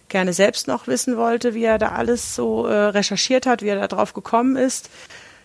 [0.08, 3.80] gerne selbst noch wissen wollte, wie er da alles so äh, recherchiert hat, wie er
[3.80, 4.90] da drauf gekommen ist.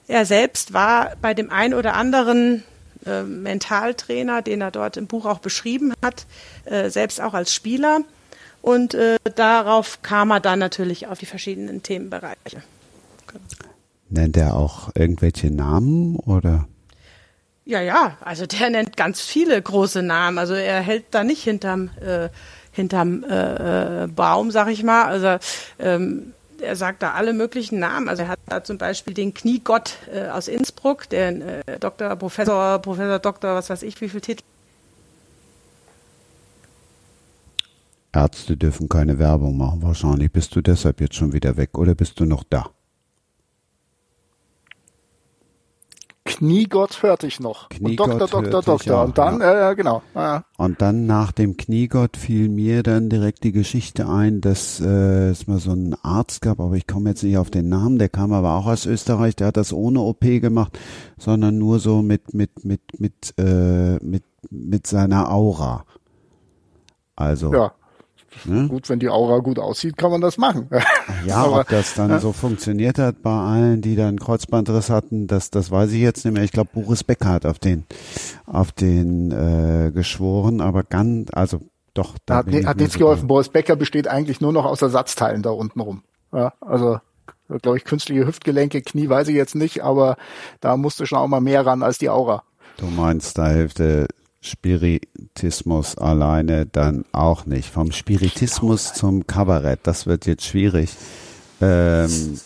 [0.09, 2.65] Er selbst war bei dem ein oder anderen
[3.07, 6.27] äh, Mentaltrainer, den er dort im Buch auch beschrieben hat,
[6.65, 8.01] äh, selbst auch als Spieler.
[8.61, 12.63] Und äh, darauf kam er dann natürlich auf die verschiedenen Themenbereiche.
[14.09, 16.69] Nennt er auch irgendwelche Namen oder?
[17.65, 20.39] Ja, ja, also der nennt ganz viele große Namen.
[20.39, 22.29] Also er hält da nicht hinterm, äh,
[22.73, 25.05] hinterm äh, äh, Baum, sag ich mal.
[25.05, 25.39] Also
[25.79, 28.09] ähm, er sagt da alle möglichen Namen.
[28.09, 32.79] Also er hat da zum Beispiel den Kniegott äh, aus Innsbruck, den äh, Doktor, Professor,
[32.79, 34.43] Professor, Doktor, was weiß ich, wie viel Titel.
[38.13, 39.83] Ärzte dürfen keine Werbung machen.
[39.83, 42.71] Wahrscheinlich bist du deshalb jetzt schon wieder weg oder bist du noch da?
[46.43, 47.69] Kniegott hörte ich noch.
[47.69, 48.99] Kniegott und Doktor, Doktor, Doktor.
[48.99, 49.71] auch, und dann, ja.
[49.71, 50.03] äh, genau.
[50.13, 50.45] Ja.
[50.57, 55.47] Und dann nach dem Kniegott fiel mir dann direkt die Geschichte ein, dass äh, es
[55.47, 58.33] mal so einen Arzt gab, aber ich komme jetzt nicht auf den Namen, der kam
[58.33, 60.77] aber auch aus Österreich, der hat das ohne OP gemacht,
[61.17, 65.85] sondern nur so mit mit mit mit äh, mit mit seiner Aura.
[67.15, 67.73] Also ja.
[68.45, 68.69] Ne?
[68.69, 70.69] Gut, wenn die Aura gut aussieht, kann man das machen.
[71.27, 75.51] Ja, Aber, ob das dann so funktioniert hat bei allen, die dann Kreuzbandriss hatten, das,
[75.51, 76.43] das weiß ich jetzt nicht mehr.
[76.43, 77.85] Ich glaube, Boris Becker hat auf den,
[78.45, 81.61] auf den äh, geschworen, aber ganz, also
[81.95, 83.29] doch, da hat, hat nichts geholfen.
[83.29, 86.03] Boris Becker besteht eigentlich nur noch aus Ersatzteilen da unten rum.
[86.33, 86.99] Ja, also
[87.61, 90.17] glaube ich, künstliche Hüftgelenke, Knie weiß ich jetzt nicht, aber
[90.61, 92.43] da musste schon auch mal mehr ran als die Aura.
[92.79, 94.07] Du meinst, da hilft der
[94.43, 97.69] Spiritismus alleine dann auch nicht.
[97.71, 100.91] Vom Spiritismus zum Kabarett, das wird jetzt schwierig.
[101.61, 102.39] Ähm,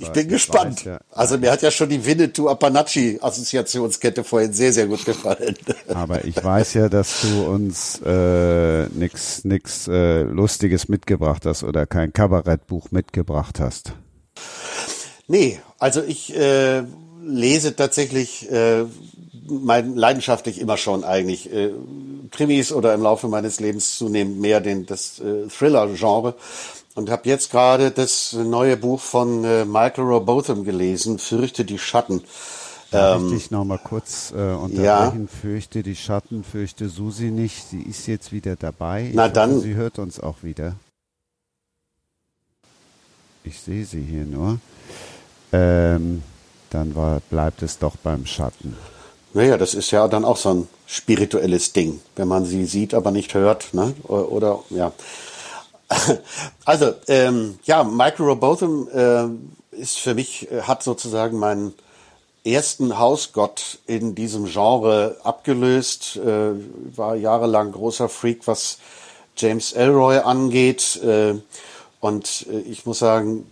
[0.00, 0.84] Ich bin gespannt.
[0.84, 5.54] ja- Also mir hat ja schon die Winnetou Appanacci Assoziationskette vorhin sehr, sehr gut gefallen.
[5.94, 11.86] Aber ich weiß ja, dass du uns äh, nix, nix äh, Lustiges mitgebracht hast oder
[11.86, 13.92] kein Kabarettbuch mitgebracht hast.
[15.28, 16.82] Nee, also ich äh,
[17.24, 18.86] lese tatsächlich äh,
[19.48, 21.72] mein, leidenschaftlich immer schon eigentlich äh,
[22.30, 26.34] Krimis oder im Laufe meines Lebens zunehmend mehr den das äh, Thriller-Genre
[26.94, 32.22] und habe jetzt gerade das neue Buch von äh, Michael Robotham gelesen, Fürchte die Schatten.
[32.90, 34.82] Darf ich dich noch mal kurz äh, unterbrechen?
[34.84, 35.12] ja.
[35.40, 37.68] Fürchte die Schatten, fürchte Susi nicht.
[37.68, 39.08] Sie ist jetzt wieder dabei.
[39.08, 39.60] Ich Na hoffe, dann.
[39.60, 40.76] Sie hört uns auch wieder.
[43.44, 44.58] Ich sehe sie hier nur.
[45.52, 46.22] Ähm,
[46.70, 48.76] dann war, bleibt es doch beim Schatten.
[49.36, 53.10] Naja, das ist ja dann auch so ein spirituelles Ding, wenn man sie sieht, aber
[53.10, 53.92] nicht hört, ne?
[54.04, 54.92] Oder, ja.
[56.64, 61.74] Also, ähm, ja, Michael Robotham äh, ist für mich, äh, hat sozusagen meinen
[62.46, 66.52] ersten Hausgott in diesem Genre abgelöst, äh,
[66.96, 68.78] war jahrelang großer Freak, was
[69.36, 70.98] James Elroy angeht.
[71.04, 71.34] Äh,
[72.00, 73.44] und äh, ich muss sagen,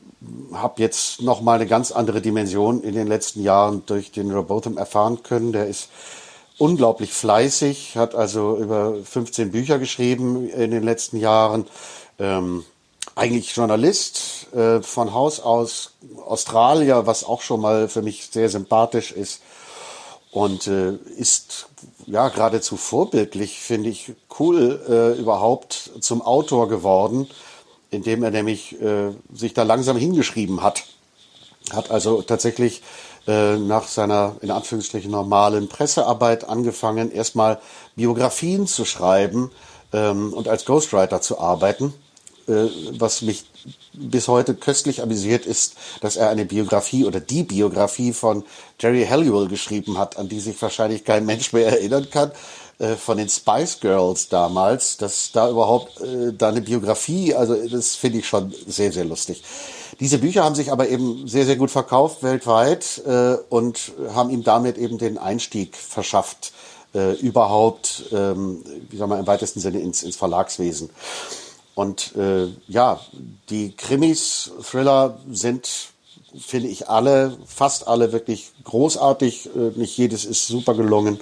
[0.53, 4.79] habe jetzt noch mal eine ganz andere Dimension in den letzten Jahren durch den Robotham
[4.79, 5.53] erfahren können.
[5.53, 5.89] Der ist
[6.59, 11.67] unglaublich fleißig, hat also über 15 Bücher geschrieben in den letzten Jahren.
[12.19, 12.65] Ähm,
[13.17, 15.93] eigentlich Journalist, äh, von Haus aus
[16.27, 19.41] Australier, was auch schon mal für mich sehr sympathisch ist.
[20.31, 21.69] Und äh, ist
[22.07, 27.29] ja geradezu vorbildlich, finde ich, cool äh, überhaupt zum Autor geworden,
[27.95, 30.85] indem er nämlich äh, sich da langsam hingeschrieben hat.
[31.73, 32.83] Hat also tatsächlich
[33.27, 37.61] äh, nach seiner in Anführungsstrichen normalen Pressearbeit angefangen, erstmal
[37.97, 39.51] Biografien zu schreiben
[39.93, 41.95] ähm, und als Ghostwriter zu arbeiten
[42.47, 43.45] äh, was mich
[43.95, 48.45] bis heute köstlich amüsiert, ist, dass er eine Biografie oder die Biografie von
[48.79, 52.33] Jerry Halliwell geschrieben hat, an die sich wahrscheinlich kein Mensch mehr erinnern kann,
[52.79, 57.95] äh, von den Spice Girls damals, dass da überhaupt äh, da eine Biografie, also das
[57.95, 59.43] finde ich schon sehr, sehr lustig.
[60.01, 64.43] Diese Bücher haben sich aber eben sehr, sehr gut verkauft weltweit äh, und haben ihm
[64.43, 66.53] damit eben den Einstieg verschafft,
[66.95, 70.91] äh, überhaupt, ähm, wie soll man im weitesten Sinne ins, ins Verlagswesen.
[71.75, 73.01] Und äh, ja,
[73.51, 75.69] die Krimis, Thriller sind,
[76.39, 79.51] finde ich, alle, fast alle wirklich großartig.
[79.55, 81.21] Äh, nicht jedes ist super gelungen,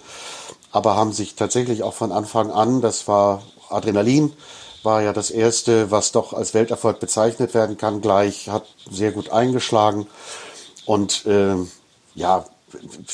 [0.72, 4.32] aber haben sich tatsächlich auch von Anfang an, das war Adrenalin,
[4.82, 9.30] war ja das erste, was doch als Welterfolg bezeichnet werden kann, gleich, hat sehr gut
[9.30, 10.08] eingeschlagen.
[10.86, 11.54] Und äh,
[12.14, 12.44] ja,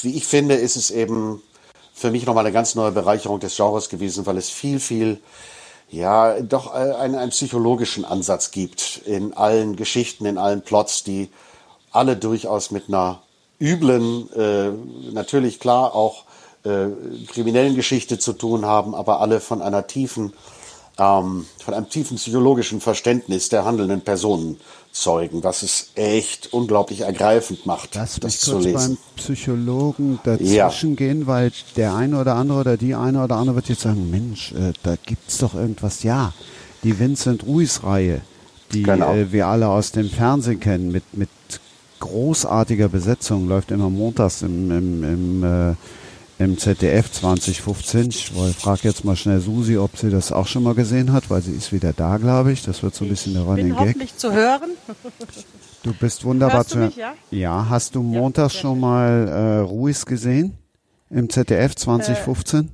[0.03, 1.43] wie ich finde, ist es eben
[1.93, 5.21] für mich nochmal eine ganz neue Bereicherung des Genres gewesen, weil es viel, viel
[5.91, 11.31] ja, doch einen, einen psychologischen Ansatz gibt in allen Geschichten, in allen Plots, die
[11.91, 13.23] alle durchaus mit einer
[13.61, 14.71] üblen, äh,
[15.13, 16.25] natürlich klar auch
[16.65, 16.89] äh,
[17.27, 20.33] kriminellen Geschichte zu tun haben, aber alle von einer tiefen,
[20.99, 24.59] ähm, von einem tiefen psychologischen Verständnis der handelnden Personen
[24.93, 28.75] zeugen, was es echt unglaublich ergreifend macht, Lass das zu lesen.
[28.75, 30.97] beim Psychologen dazwischen ja.
[30.97, 34.53] gehen, weil der eine oder andere oder die eine oder andere wird jetzt sagen, Mensch,
[34.53, 36.03] äh, da gibt's doch irgendwas.
[36.03, 36.33] Ja,
[36.83, 38.21] die Vincent Ruiz-Reihe,
[38.73, 39.15] die genau.
[39.15, 41.29] äh, wir alle aus dem Fernsehen kennen, mit, mit
[42.01, 45.75] großartiger Besetzung, läuft immer montags im, im, im äh,
[46.39, 48.11] im ZDF 2015.
[48.11, 51.43] Ich frage jetzt mal schnell Susi, ob sie das auch schon mal gesehen hat, weil
[51.43, 52.63] sie ist wieder da, glaube ich.
[52.63, 53.79] Das wird so ein bisschen der Running Gag.
[53.79, 54.71] hoffentlich zu hören.
[55.83, 56.93] Du bist wunderbar zu hören.
[56.97, 57.15] Ja?
[57.31, 57.67] ja?
[57.69, 60.57] hast du montags ja, schon mal äh, Ruiz gesehen?
[61.11, 62.71] Im ZDF 2015?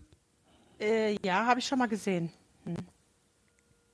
[0.78, 2.30] Äh, äh, ja, habe ich schon mal gesehen.
[2.64, 2.76] Hm.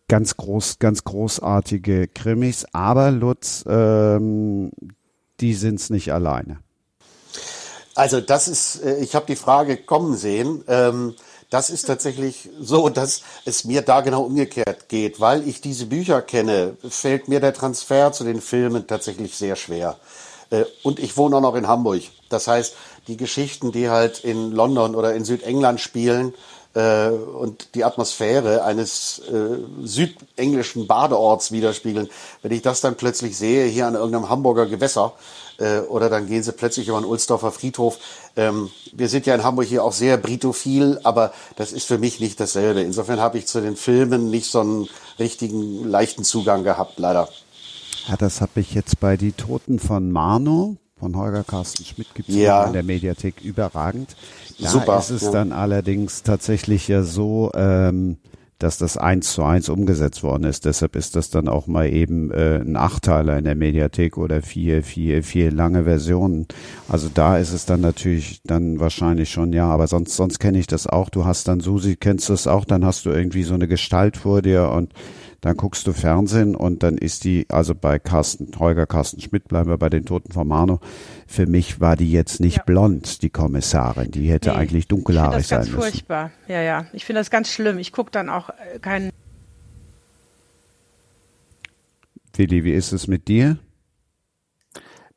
[0.09, 4.73] Ganz groß, ganz großartige Krimis, aber Lutz, ähm,
[5.39, 6.59] die sind's nicht alleine.
[8.01, 10.65] Also das ist, äh, ich habe die Frage kommen sehen.
[10.69, 11.15] Ähm,
[11.51, 15.21] das ist tatsächlich so, dass es mir da genau umgekehrt geht.
[15.21, 19.99] Weil ich diese Bücher kenne, fällt mir der Transfer zu den Filmen tatsächlich sehr schwer.
[20.49, 22.01] Äh, und ich wohne auch noch in Hamburg.
[22.31, 22.75] Das heißt,
[23.07, 26.33] die Geschichten, die halt in London oder in Südengland spielen,
[26.73, 32.09] äh, und die Atmosphäre eines äh, südenglischen Badeorts widerspiegeln.
[32.43, 35.13] Wenn ich das dann plötzlich sehe, hier an irgendeinem Hamburger Gewässer,
[35.61, 37.99] äh, oder dann gehen sie plötzlich über den Ulsdorfer Friedhof.
[38.37, 42.21] Ähm, wir sind ja in Hamburg hier auch sehr britophil, aber das ist für mich
[42.21, 42.81] nicht dasselbe.
[42.81, 47.29] Insofern habe ich zu den Filmen nicht so einen richtigen leichten Zugang gehabt, leider.
[48.09, 52.29] Ja, das habe ich jetzt bei Die Toten von Marno von Holger Carsten Schmidt gibt
[52.29, 52.65] es ja.
[52.65, 54.15] in der Mediathek überragend.
[54.59, 55.31] Da Super, ist es ja.
[55.31, 58.19] dann allerdings tatsächlich ja so, ähm,
[58.61, 60.67] dass das eins zu eins umgesetzt worden ist.
[60.67, 64.83] Deshalb ist das dann auch mal eben äh, ein Achteiler in der Mediathek oder vier,
[64.83, 66.47] vier, vier lange Versionen.
[66.89, 70.67] Also da ist es dann natürlich dann wahrscheinlich schon ja, aber sonst sonst kenne ich
[70.67, 71.09] das auch.
[71.09, 72.65] Du hast dann Susi, kennst du das auch?
[72.65, 74.93] Dann hast du irgendwie so eine Gestalt vor dir und
[75.41, 79.71] dann guckst du Fernsehen und dann ist die, also bei Carsten, Holger Carsten Schmidt bleiben
[79.71, 80.81] wir bei den Toten von Mano.
[81.27, 82.63] Für mich war die jetzt nicht ja.
[82.65, 84.11] blond, die Kommissarin.
[84.11, 85.77] Die hätte nee, eigentlich dunkelhaarig sein müssen.
[85.77, 86.31] Das ist furchtbar.
[86.47, 86.87] Ja, ja.
[86.93, 87.79] Ich finde das ganz schlimm.
[87.79, 89.11] Ich gucke dann auch äh, keinen.
[92.37, 93.59] Willi, wie ist es mit dir?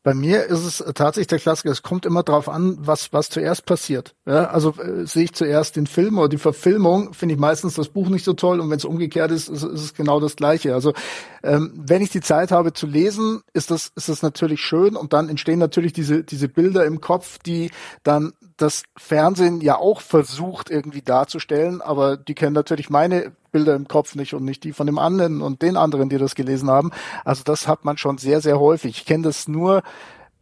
[0.03, 1.71] Bei mir ist es tatsächlich der Klassiker.
[1.71, 4.15] Es kommt immer drauf an, was was zuerst passiert.
[4.25, 7.87] Ja, also äh, sehe ich zuerst den Film oder die Verfilmung, finde ich meistens das
[7.87, 10.73] Buch nicht so toll und wenn es umgekehrt ist, ist, ist, es genau das Gleiche.
[10.73, 10.93] Also
[11.41, 15.13] ähm, wenn ich die Zeit habe zu lesen, ist das ist das natürlich schön und
[15.13, 17.71] dann entstehen natürlich diese diese Bilder im Kopf, die
[18.03, 23.87] dann das Fernsehen ja auch versucht irgendwie darzustellen, aber die kennen natürlich meine Bilder im
[23.87, 26.91] Kopf nicht und nicht die von dem anderen und den anderen, die das gelesen haben.
[27.23, 28.97] Also das hat man schon sehr, sehr häufig.
[28.97, 29.83] Ich kenne das nur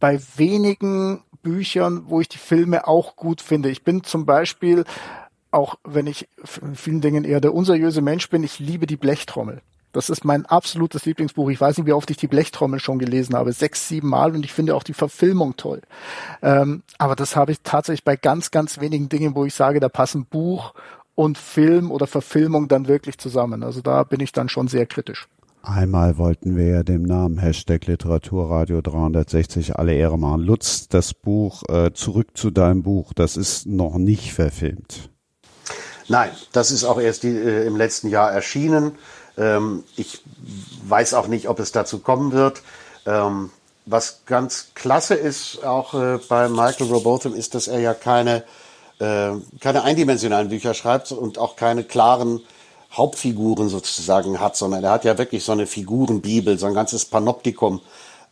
[0.00, 3.70] bei wenigen Büchern, wo ich die Filme auch gut finde.
[3.70, 4.84] Ich bin zum Beispiel,
[5.50, 6.28] auch wenn ich
[6.60, 9.62] in vielen Dingen eher der unseriöse Mensch bin, ich liebe die Blechtrommel.
[9.92, 11.50] Das ist mein absolutes Lieblingsbuch.
[11.50, 13.52] Ich weiß nicht, wie oft ich die Blechtrommel schon gelesen habe.
[13.52, 15.82] Sechs, sieben Mal und ich finde auch die Verfilmung toll.
[16.42, 19.88] Ähm, aber das habe ich tatsächlich bei ganz, ganz wenigen Dingen, wo ich sage, da
[19.88, 20.74] passen Buch
[21.14, 23.62] und Film oder Verfilmung dann wirklich zusammen.
[23.62, 25.28] Also da bin ich dann schon sehr kritisch.
[25.62, 30.40] Einmal wollten wir ja dem Namen Hashtag Literaturradio 360 alle Ehre machen.
[30.40, 35.10] Lutz, das Buch, äh, zurück zu deinem Buch, das ist noch nicht verfilmt.
[36.08, 38.92] Nein, das ist auch erst die, äh, im letzten Jahr erschienen.
[39.38, 40.22] Ähm, ich
[40.86, 42.62] weiß auch nicht, ob es dazu kommen wird.
[43.06, 43.50] Ähm,
[43.86, 48.44] was ganz klasse ist, auch äh, bei Michael Robotham, ist, dass er ja keine,
[49.00, 52.40] äh, keine eindimensionalen Bücher schreibt und auch keine klaren
[52.92, 57.80] Hauptfiguren sozusagen hat, sondern er hat ja wirklich so eine Figurenbibel, so ein ganzes Panoptikum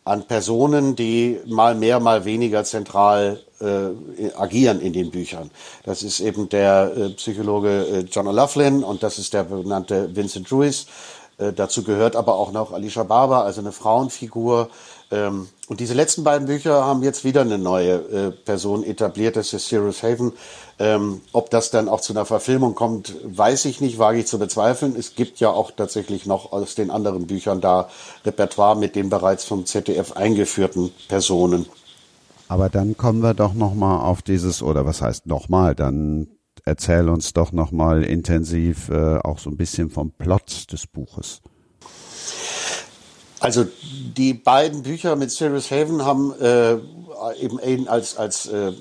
[0.03, 5.51] an Personen, die mal mehr, mal weniger zentral äh, agieren in den Büchern.
[5.83, 10.49] Das ist eben der äh, Psychologe äh, John O'Loughlin und das ist der benannte Vincent
[10.49, 10.87] Lewis.
[11.37, 14.69] Äh, dazu gehört aber auch noch Alicia Barber, also eine Frauenfigur.
[15.11, 19.53] Ähm, und diese letzten beiden Bücher haben jetzt wieder eine neue äh, Person etabliert, das
[19.53, 20.33] ist Cyrus Haven.
[20.79, 24.37] Ähm, ob das dann auch zu einer Verfilmung kommt, weiß ich nicht, wage ich zu
[24.37, 24.97] bezweifeln.
[24.99, 27.87] Es gibt ja auch tatsächlich noch aus den anderen Büchern da
[28.25, 31.65] Repertoire mit den bereits vom ZDF eingeführten Personen.
[32.49, 35.73] Aber dann kommen wir doch noch mal auf dieses oder was heißt noch mal?
[35.73, 36.27] Dann
[36.65, 41.41] erzähl uns doch noch mal intensiv äh, auch so ein bisschen vom Plot des Buches.
[43.41, 43.65] Also
[44.15, 46.77] die beiden Bücher mit Cyrus Haven haben äh,
[47.33, 48.71] eben als als äh,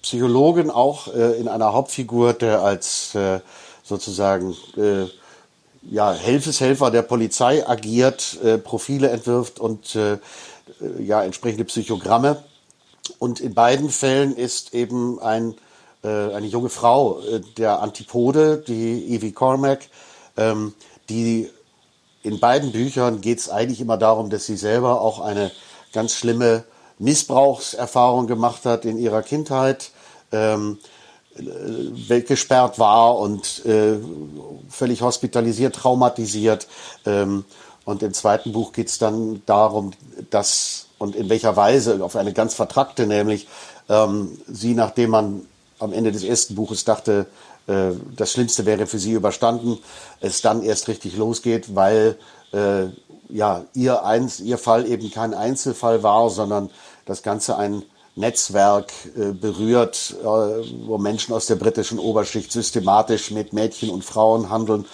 [0.00, 3.40] Psychologen auch äh, in einer Hauptfigur, der als äh,
[3.82, 5.06] sozusagen äh,
[5.82, 10.18] ja Helfeshelfer der Polizei agiert, äh, Profile entwirft und äh,
[11.00, 12.44] ja entsprechende Psychogramme.
[13.18, 15.56] Und in beiden Fällen ist eben ein,
[16.04, 19.80] äh, eine junge Frau äh, der Antipode, die Evie Cormac,
[20.36, 20.74] ähm,
[21.08, 21.50] die
[22.26, 25.52] in beiden Büchern geht es eigentlich immer darum, dass sie selber auch eine
[25.92, 26.64] ganz schlimme
[26.98, 29.90] Missbrauchserfahrung gemacht hat in ihrer Kindheit,
[30.32, 30.78] ähm,
[31.36, 31.42] äh,
[32.08, 33.98] weggesperrt war und äh,
[34.68, 36.66] völlig hospitalisiert, traumatisiert.
[37.04, 37.44] Ähm,
[37.84, 39.92] und im zweiten Buch geht es dann darum,
[40.30, 43.46] dass und in welcher Weise, auf eine ganz vertrackte, nämlich
[43.88, 45.42] ähm, sie, nachdem man
[45.78, 47.26] am Ende des ersten Buches dachte,
[47.66, 49.78] äh, das Schlimmste wäre für sie überstanden,
[50.20, 52.16] es dann erst richtig losgeht, weil
[52.52, 52.86] äh,
[53.28, 56.70] ja ihr, eins, ihr Fall eben kein Einzelfall war, sondern
[57.04, 57.82] das Ganze ein
[58.14, 64.48] Netzwerk äh, berührt, äh, wo Menschen aus der britischen Oberschicht systematisch mit Mädchen und Frauen
[64.48, 64.86] handeln.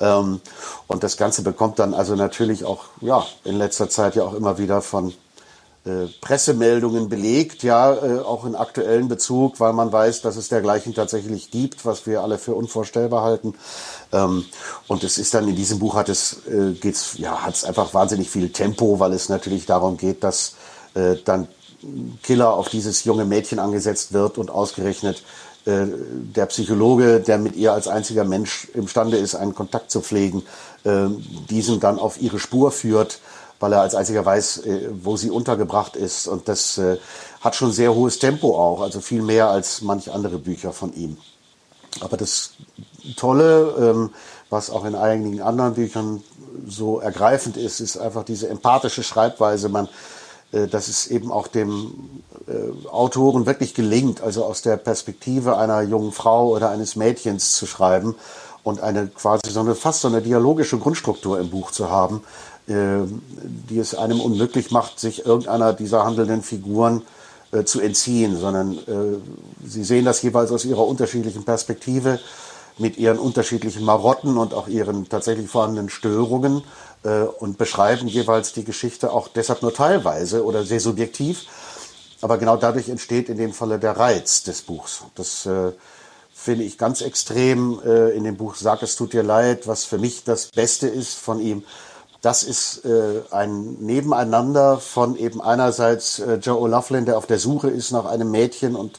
[0.00, 0.40] Ähm,
[0.86, 4.58] und das Ganze bekommt dann also natürlich auch ja in letzter Zeit ja auch immer
[4.58, 5.12] wieder von
[6.20, 11.50] Pressemeldungen belegt, ja, äh, auch in aktuellen Bezug, weil man weiß, dass es dergleichen tatsächlich
[11.50, 13.54] gibt, was wir alle für unvorstellbar halten.
[14.12, 14.44] Ähm,
[14.86, 17.94] und es ist dann in diesem Buch hat es äh, geht's ja hat es einfach
[17.94, 20.56] wahnsinnig viel Tempo, weil es natürlich darum geht, dass
[20.94, 21.48] äh, dann
[22.22, 25.22] Killer auf dieses junge Mädchen angesetzt wird und ausgerechnet
[25.64, 25.86] äh,
[26.34, 30.42] der Psychologe, der mit ihr als einziger Mensch imstande ist, einen Kontakt zu pflegen,
[30.84, 31.06] äh,
[31.50, 33.20] diesen dann auf ihre Spur führt
[33.60, 36.28] weil er als einziger weiß, äh, wo sie untergebracht ist.
[36.28, 36.98] Und das äh,
[37.40, 41.16] hat schon sehr hohes Tempo auch, also viel mehr als manche andere Bücher von ihm.
[42.00, 42.52] Aber das
[43.16, 44.10] Tolle, ähm,
[44.50, 46.22] was auch in einigen anderen Büchern
[46.66, 49.68] so ergreifend ist, ist einfach diese empathische Schreibweise.
[49.68, 49.88] Man,
[50.52, 52.20] äh, dass es eben auch dem
[52.90, 58.14] Autoren wirklich gelingt, also aus der Perspektive einer jungen Frau oder eines Mädchens zu schreiben
[58.62, 62.22] und eine quasi so eine fast so eine dialogische Grundstruktur im Buch zu haben,
[62.68, 67.02] die es einem unmöglich macht, sich irgendeiner dieser handelnden Figuren
[67.50, 72.20] äh, zu entziehen, sondern äh, sie sehen das jeweils aus ihrer unterschiedlichen Perspektive
[72.76, 76.62] mit ihren unterschiedlichen Marotten und auch ihren tatsächlich vorhandenen Störungen
[77.04, 81.46] äh, und beschreiben jeweils die Geschichte auch deshalb nur teilweise oder sehr subjektiv.
[82.20, 85.04] Aber genau dadurch entsteht in dem Falle der Reiz des Buchs.
[85.14, 85.72] Das äh,
[86.34, 89.98] finde ich ganz extrem äh, in dem Buch Sag es tut dir leid, was für
[89.98, 91.64] mich das Beste ist von ihm,
[92.22, 97.70] das ist äh, ein Nebeneinander von eben einerseits äh, Joe O'Loughlin, der auf der Suche
[97.70, 98.98] ist nach einem Mädchen und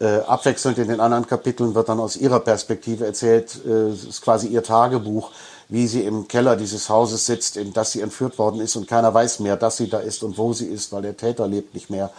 [0.00, 4.46] äh, abwechselnd in den anderen Kapiteln wird dann aus ihrer Perspektive erzählt, äh, ist quasi
[4.46, 5.30] ihr Tagebuch,
[5.68, 9.12] wie sie im Keller dieses Hauses sitzt, in das sie entführt worden ist und keiner
[9.12, 11.90] weiß mehr, dass sie da ist und wo sie ist, weil der Täter lebt nicht
[11.90, 12.10] mehr.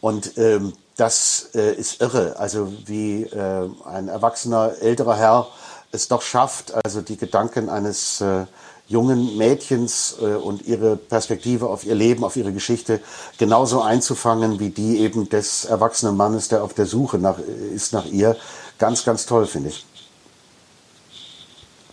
[0.00, 5.46] Und ähm, das äh, ist irre, also wie äh, ein erwachsener älterer Herr
[5.92, 8.46] es doch schafft, also die Gedanken eines äh,
[8.92, 13.00] jungen Mädchens äh, und ihre Perspektive auf ihr Leben, auf ihre Geschichte
[13.38, 17.38] genauso einzufangen wie die eben des erwachsenen Mannes, der auf der Suche nach,
[17.74, 18.36] ist nach ihr.
[18.78, 19.84] Ganz, ganz toll, finde ich.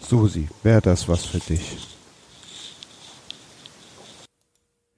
[0.08, 1.78] Susi, wäre das was für dich?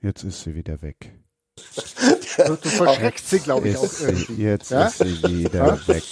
[0.01, 1.11] Jetzt ist sie wieder weg.
[2.47, 4.35] Du, du verschreckst sie, glaube ich, auch Jetzt, irgendwie.
[4.35, 4.85] sie, jetzt Ja?
[4.87, 6.03] ist sie wieder weg.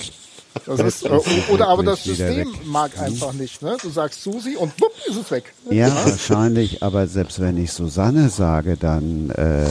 [0.66, 1.10] Das ist, äh,
[1.50, 2.66] oder aber das System weg.
[2.66, 3.62] mag einfach nicht.
[3.62, 3.78] Ne?
[3.82, 5.54] Du sagst Susi und wupp ist es weg.
[5.70, 9.68] Ja, wahrscheinlich, aber selbst wenn ich Susanne sage, dann, äh,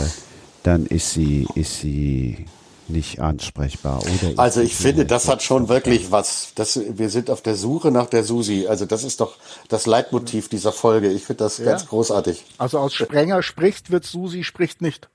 [0.63, 2.47] dann ist sie, ist sie
[2.89, 4.01] nicht ansprechbar.
[4.03, 6.53] Oder Also ich finde, das hat schon wirklich was.
[6.55, 8.67] Das, wir sind auf der Suche nach der Susi.
[8.69, 9.37] Also das ist doch
[9.69, 11.11] das Leitmotiv dieser Folge.
[11.11, 12.45] Ich finde das ganz großartig.
[12.57, 15.09] Also aus Sprenger spricht, wird Susi spricht nicht.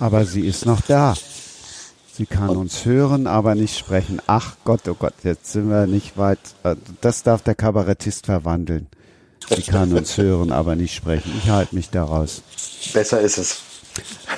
[0.00, 1.14] Aber sie ist noch da.
[2.14, 4.20] Sie kann uns hören, aber nicht sprechen.
[4.26, 6.38] Ach Gott, oh Gott, jetzt sind wir nicht weit.
[6.62, 8.86] äh, Das darf der Kabarettist verwandeln.
[9.48, 11.32] Sie kann uns hören, aber nicht sprechen.
[11.42, 12.42] Ich halte mich daraus.
[12.92, 13.62] Besser ist es.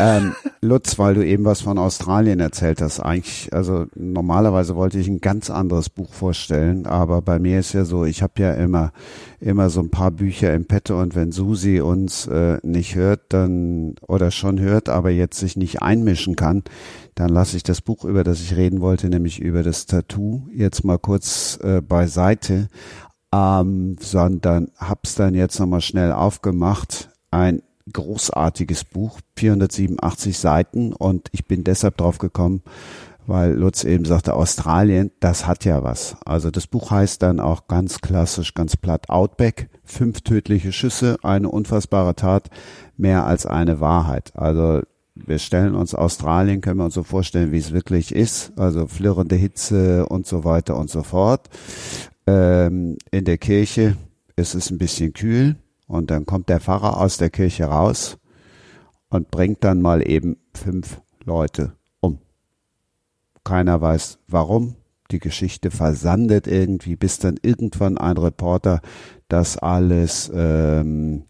[0.00, 5.06] Ähm, Lutz, weil du eben was von Australien erzählt hast, eigentlich, also normalerweise wollte ich
[5.06, 8.92] ein ganz anderes Buch vorstellen, aber bei mir ist ja so, ich habe ja immer,
[9.38, 13.94] immer so ein paar Bücher im Petto und wenn Susi uns äh, nicht hört, dann
[14.08, 16.64] oder schon hört, aber jetzt sich nicht einmischen kann,
[17.14, 20.84] dann lasse ich das Buch, über das ich reden wollte, nämlich über das Tattoo, jetzt
[20.84, 22.68] mal kurz äh, beiseite,
[23.32, 27.10] ähm, sondern hab's dann jetzt nochmal schnell aufgemacht.
[27.30, 27.62] Ein
[27.92, 32.62] großartiges Buch, 487 Seiten und ich bin deshalb drauf gekommen,
[33.26, 36.16] weil Lutz eben sagte, Australien, das hat ja was.
[36.24, 41.48] Also das Buch heißt dann auch ganz klassisch, ganz platt Outback, fünf tödliche Schüsse, eine
[41.48, 42.50] unfassbare Tat,
[42.96, 44.32] mehr als eine Wahrheit.
[44.34, 44.82] Also
[45.14, 49.36] wir stellen uns Australien, können wir uns so vorstellen, wie es wirklich ist, also flirrende
[49.36, 51.48] Hitze und so weiter und so fort.
[52.26, 53.96] Ähm, in der Kirche
[54.36, 55.56] ist es ein bisschen kühl
[55.86, 58.18] und dann kommt der Pfarrer aus der Kirche raus
[59.08, 62.18] und bringt dann mal eben fünf Leute um.
[63.44, 64.76] Keiner weiß warum.
[65.10, 68.80] Die Geschichte versandet irgendwie, bis dann irgendwann ein Reporter
[69.28, 71.24] das alles ähm,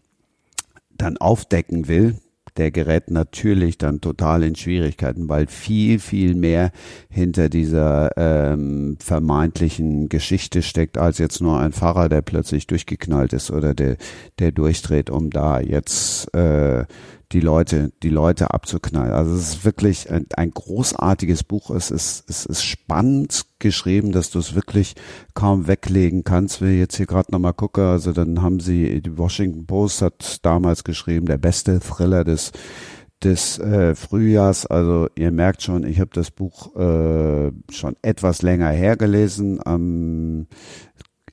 [0.91, 2.15] dann aufdecken will.
[2.57, 6.71] Der gerät natürlich dann total in Schwierigkeiten, weil viel, viel mehr
[7.09, 13.51] hinter dieser ähm, vermeintlichen Geschichte steckt, als jetzt nur ein Pfarrer, der plötzlich durchgeknallt ist
[13.51, 13.97] oder der,
[14.39, 16.85] der durchdreht, um da jetzt äh,
[17.31, 19.13] die Leute, die Leute abzuknallen.
[19.13, 21.69] Also es ist wirklich ein, ein großartiges Buch.
[21.69, 24.95] Es ist, es ist spannend geschrieben, dass du es wirklich
[25.33, 26.61] kaum weglegen kannst.
[26.61, 30.45] Wenn ich jetzt hier gerade nochmal gucke, also dann haben sie, die Washington Post hat
[30.45, 32.51] damals geschrieben, der beste Thriller des
[33.23, 34.65] des äh, Frühjahrs.
[34.65, 39.59] Also ihr merkt schon, ich habe das Buch äh, schon etwas länger hergelesen.
[39.65, 40.47] Ähm,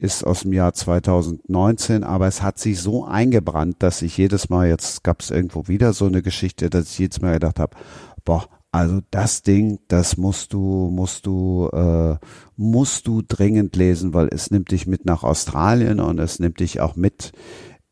[0.03, 4.69] ist aus dem Jahr 2019, aber es hat sich so eingebrannt, dass ich jedes Mal,
[4.69, 7.77] jetzt gab es irgendwo wieder so eine Geschichte, dass ich jedes Mal gedacht habe,
[8.25, 12.17] boah, also das Ding, das musst du, musst du, äh,
[12.57, 16.81] musst du dringend lesen, weil es nimmt dich mit nach Australien und es nimmt dich
[16.81, 17.33] auch mit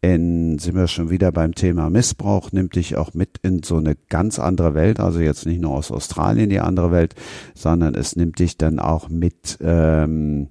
[0.02, 3.94] in, sind wir schon wieder beim Thema Missbrauch, nimmt dich auch mit in so eine
[4.08, 7.14] ganz andere Welt, also jetzt nicht nur aus Australien die andere Welt,
[7.54, 10.48] sondern es nimmt dich dann auch mit ähm,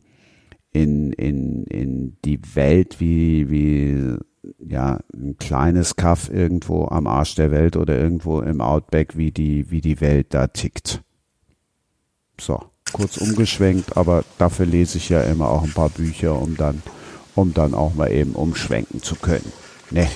[0.71, 4.17] in, in, in die Welt wie, wie
[4.59, 9.69] ja, ein kleines Kaff irgendwo am Arsch der Welt oder irgendwo im Outback, wie die,
[9.71, 11.01] wie die Welt da tickt.
[12.39, 12.61] So,
[12.93, 16.81] kurz umgeschwenkt, aber dafür lese ich ja immer auch ein paar Bücher, um dann,
[17.35, 19.51] um dann auch mal eben umschwenken zu können.
[19.91, 20.07] Ne.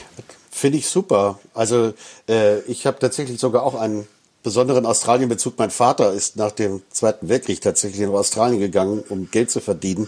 [0.52, 1.40] Finde ich super.
[1.54, 1.94] Also
[2.30, 4.08] äh, ich habe tatsächlich sogar auch einen
[4.44, 5.58] besonderen Australienbezug.
[5.58, 10.08] Mein Vater ist nach dem Zweiten Weltkrieg tatsächlich nach Australien gegangen, um Geld zu verdienen,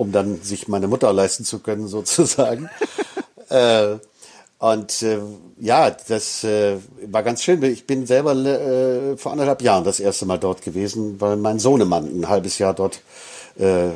[0.00, 2.70] um dann sich meine Mutter leisten zu können, sozusagen.
[3.50, 3.96] äh,
[4.58, 5.18] und äh,
[5.58, 6.76] ja, das äh,
[7.06, 7.62] war ganz schön.
[7.62, 12.06] Ich bin selber äh, vor anderthalb Jahren das erste Mal dort gewesen, weil mein Sohnemann
[12.06, 13.00] ein halbes Jahr dort
[13.58, 13.88] äh,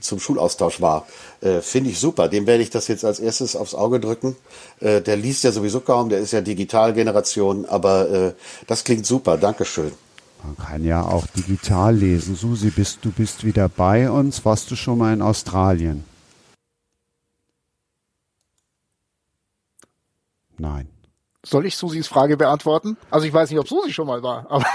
[0.00, 1.06] zum Schulaustausch war.
[1.40, 2.28] Äh, Finde ich super.
[2.28, 4.36] Dem werde ich das jetzt als erstes aufs Auge drücken.
[4.80, 8.32] Äh, der liest ja sowieso kaum, der ist ja Digitalgeneration, aber äh,
[8.66, 9.36] das klingt super.
[9.38, 9.92] Dankeschön.
[10.42, 12.36] Man kann ja auch digital lesen.
[12.36, 14.44] Susi, bist, du bist wieder bei uns.
[14.44, 16.04] Warst du schon mal in Australien?
[20.58, 20.88] Nein.
[21.44, 22.96] Soll ich Susis Frage beantworten?
[23.10, 24.66] Also ich weiß nicht, ob Susi schon mal war, aber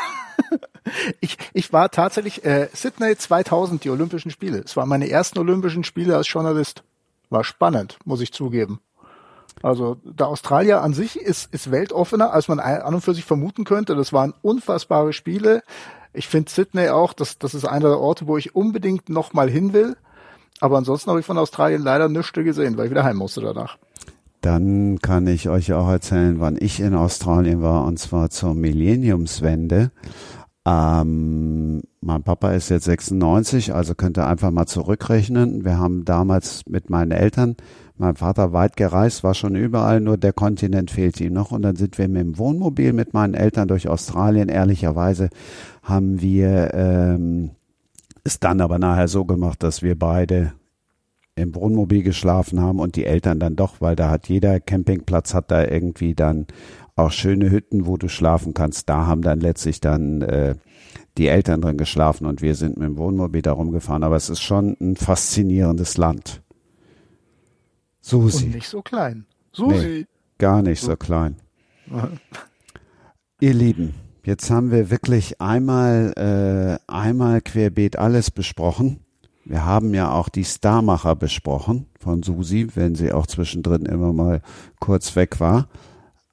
[1.20, 4.60] ich, ich war tatsächlich äh, Sydney 2000, die Olympischen Spiele.
[4.60, 6.84] Es waren meine ersten Olympischen Spiele als Journalist.
[7.30, 8.80] War spannend, muss ich zugeben.
[9.62, 13.64] Also der Australier an sich ist, ist weltoffener, als man an und für sich vermuten
[13.64, 13.96] könnte.
[13.96, 15.64] Das waren unfassbare Spiele.
[16.14, 19.50] Ich finde Sydney auch, das, das ist einer der Orte, wo ich unbedingt noch mal
[19.50, 19.96] hin will.
[20.60, 23.78] Aber ansonsten habe ich von Australien leider nichts gesehen, weil ich wieder heim musste danach.
[24.42, 29.92] Dann kann ich euch auch erzählen, wann ich in Australien war, und zwar zur Millenniumswende.
[30.66, 35.64] Ähm, mein Papa ist jetzt 96, also könnt ihr einfach mal zurückrechnen.
[35.64, 37.56] Wir haben damals mit meinen Eltern,
[37.98, 41.52] mein Vater weit gereist, war schon überall, nur der Kontinent fehlte ihm noch.
[41.52, 44.50] Und dann sind wir mit dem Wohnmobil mit meinen Eltern durch Australien.
[44.50, 45.30] Ehrlicherweise
[45.84, 47.52] haben wir ähm,
[48.24, 50.54] es dann aber nachher so gemacht, dass wir beide
[51.36, 55.50] im Wohnmobil geschlafen haben und die Eltern dann doch, weil da hat jeder Campingplatz hat
[55.50, 56.48] da irgendwie dann
[56.96, 58.90] auch schöne Hütten, wo du schlafen kannst.
[58.90, 60.56] Da haben dann letztlich dann äh,
[61.18, 64.04] die Eltern drin geschlafen und wir sind mit dem Wohnmobil da rumgefahren.
[64.04, 66.42] Aber es ist schon ein faszinierendes Land.
[68.02, 68.46] Susi.
[68.46, 69.26] Und nicht so klein.
[69.54, 69.88] Susi.
[69.88, 71.38] Nee, gar nicht so klein.
[73.40, 73.94] Ihr Lieben,
[74.24, 79.00] jetzt haben wir wirklich einmal, äh, einmal querbeet alles besprochen.
[79.46, 84.42] Wir haben ja auch die Starmacher besprochen von Susi, wenn sie auch zwischendrin immer mal
[84.80, 85.68] kurz weg war.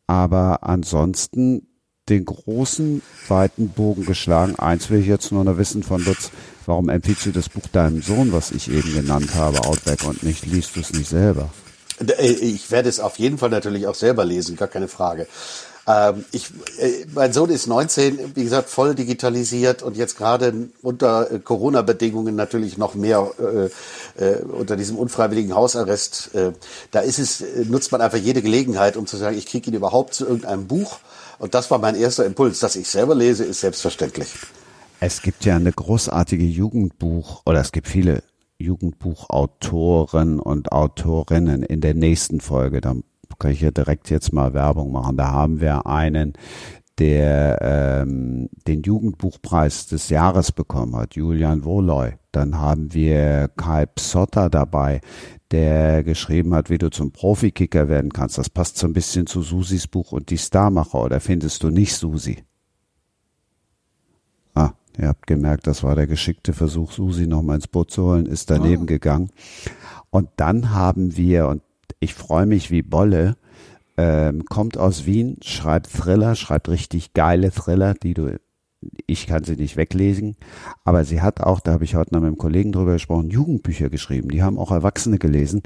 [0.06, 1.67] Aber ansonsten
[2.08, 4.56] den großen, weiten Bogen geschlagen.
[4.56, 6.30] Eins will ich jetzt nur noch wissen von Lutz.
[6.66, 10.46] Warum empfiehlst du das Buch deinem Sohn, was ich eben genannt habe, Outback, und nicht
[10.46, 11.50] liest du es nicht selber?
[12.06, 15.26] Äh, ich werde es auf jeden Fall natürlich auch selber lesen, gar keine Frage.
[15.88, 21.30] Ähm, ich, äh, mein Sohn ist 19, wie gesagt, voll digitalisiert und jetzt gerade unter
[21.32, 26.30] äh, Corona-Bedingungen natürlich noch mehr äh, unter diesem unfreiwilligen Hausarrest.
[26.90, 30.12] Da ist es, nutzt man einfach jede Gelegenheit, um zu sagen, ich kriege ihn überhaupt
[30.12, 30.98] zu irgendeinem Buch.
[31.38, 32.60] Und das war mein erster Impuls.
[32.60, 34.28] Dass ich selber lese, ist selbstverständlich.
[35.00, 38.22] Es gibt ja eine großartige Jugendbuch, oder es gibt viele
[38.58, 42.80] Jugendbuchautoren und Autorinnen in der nächsten Folge.
[42.80, 42.96] Da
[43.38, 45.16] kann ich ja direkt jetzt mal Werbung machen.
[45.16, 46.32] Da haben wir einen,
[46.98, 52.14] der ähm, den Jugendbuchpreis des Jahres bekommen hat, Julian Woloy.
[52.32, 55.00] Dann haben wir Kai Psotter dabei,
[55.50, 58.38] der geschrieben hat, wie du zum Profikicker werden kannst.
[58.38, 61.94] Das passt so ein bisschen zu Susis Buch und die Starmacher, oder findest du nicht,
[61.94, 62.44] Susi?
[64.54, 68.26] Ah, ihr habt gemerkt, das war der geschickte Versuch, Susi nochmal ins Boot zu holen,
[68.26, 68.86] ist daneben oh.
[68.86, 69.30] gegangen.
[70.10, 71.62] Und dann haben wir, und
[72.00, 73.36] ich freue mich wie Bolle,
[73.96, 78.38] ähm, kommt aus Wien, schreibt Thriller, schreibt richtig geile Thriller, die du
[79.06, 80.36] ich kann sie nicht weglesen,
[80.84, 83.90] aber sie hat auch, da habe ich heute noch mit einem Kollegen drüber gesprochen, Jugendbücher
[83.90, 84.30] geschrieben.
[84.30, 85.62] Die haben auch Erwachsene gelesen.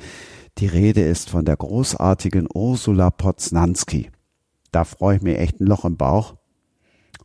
[0.58, 4.10] Die Rede ist von der großartigen Ursula Poznanski.
[4.70, 6.34] Da freue ich mir echt ein Loch im Bauch.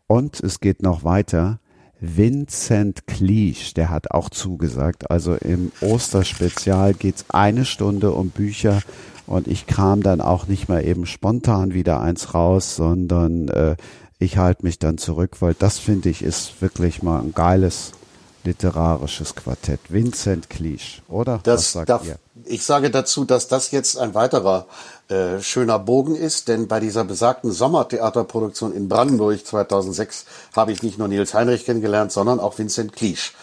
[0.08, 1.60] Und es geht noch weiter.
[2.00, 5.10] Vincent Cleach, der hat auch zugesagt.
[5.10, 8.82] Also im Osterspezial geht's eine Stunde um Bücher
[9.26, 13.76] und ich kam dann auch nicht mal eben spontan wieder eins raus, sondern äh,
[14.20, 17.92] ich halte mich dann zurück, weil das finde ich ist wirklich mal ein geiles
[18.44, 19.80] literarisches Quartett.
[19.90, 21.42] Vincent Cleach, oder?
[21.44, 22.04] Das darf,
[22.46, 24.68] ich sage dazu, dass das jetzt ein weiterer
[25.10, 30.98] äh, schöner Bogen ist, denn bei dieser besagten Sommertheaterproduktion in Brandenburg 2006 habe ich nicht
[30.98, 33.34] nur Nils Heinrich kennengelernt, sondern auch Vincent Cleach,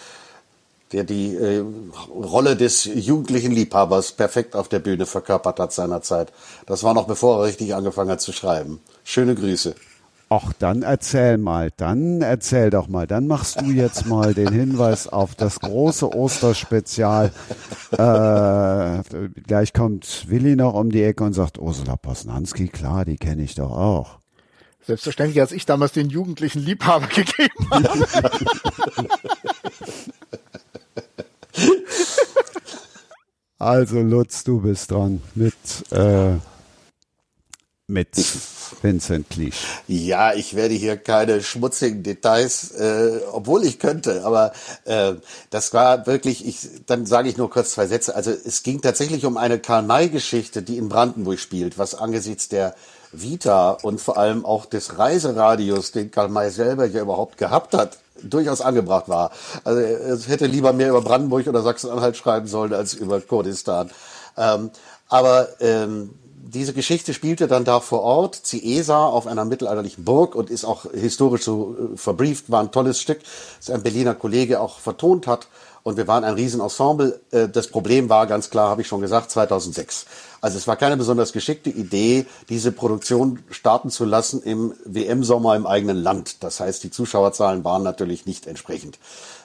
[0.93, 1.63] der die äh,
[2.09, 6.33] Rolle des jugendlichen Liebhabers perfekt auf der Bühne verkörpert hat seinerzeit.
[6.67, 8.81] Das war noch bevor er richtig angefangen hat zu schreiben.
[9.05, 9.75] Schöne Grüße.
[10.31, 15.07] Ach, dann erzähl mal, dann erzähl doch mal, dann machst du jetzt mal den Hinweis
[15.07, 17.31] auf das große Osterspezial.
[17.93, 19.03] Äh,
[19.47, 23.55] gleich kommt Willi noch um die Ecke und sagt, Ursula Posnanski, klar, die kenne ich
[23.55, 24.19] doch auch.
[24.87, 28.07] Selbstverständlich, als ich damals den jugendlichen Liebhaber gegeben habe.
[33.59, 35.55] also Lutz, du bist dran mit
[35.93, 36.37] äh,
[37.87, 38.09] mit
[38.81, 39.83] Vincent Cleach.
[39.89, 44.53] Ja, ich werde hier keine schmutzigen Details, äh, obwohl ich könnte, aber
[44.85, 45.15] äh,
[45.51, 48.15] das war wirklich, ich, dann sage ich nur kurz zwei Sätze.
[48.15, 52.75] Also es ging tatsächlich um eine Karl-May-Geschichte, die in Brandenburg spielt, was angesichts der
[53.13, 57.99] Vita und vor allem auch des Reiseradios, den Karl May selber ja überhaupt gehabt hat,
[58.23, 59.31] durchaus angebracht war.
[59.63, 63.91] Also es hätte lieber mehr über Brandenburg oder Sachsen-Anhalt schreiben sollen als über Kurdistan.
[64.37, 64.71] Ähm,
[65.09, 66.11] aber ähm,
[66.55, 70.87] diese Geschichte spielte dann da vor Ort, Ciesa, auf einer mittelalterlichen Burg und ist auch
[70.93, 73.21] historisch so äh, verbrieft, war ein tolles Stück,
[73.59, 75.49] das ein Berliner Kollege auch vertont hat.
[75.83, 77.21] Und wir waren ein Riesenensemble.
[77.31, 80.07] Äh, das Problem war ganz klar, habe ich schon gesagt, 2006.
[80.45, 85.67] Also es war keine besonders geschickte Idee, diese Produktion starten zu lassen im WM-Sommer im
[85.67, 86.45] eigenen Land.
[86.45, 88.99] Das heißt, die Zuschauerzahlen waren natürlich nicht entsprechend.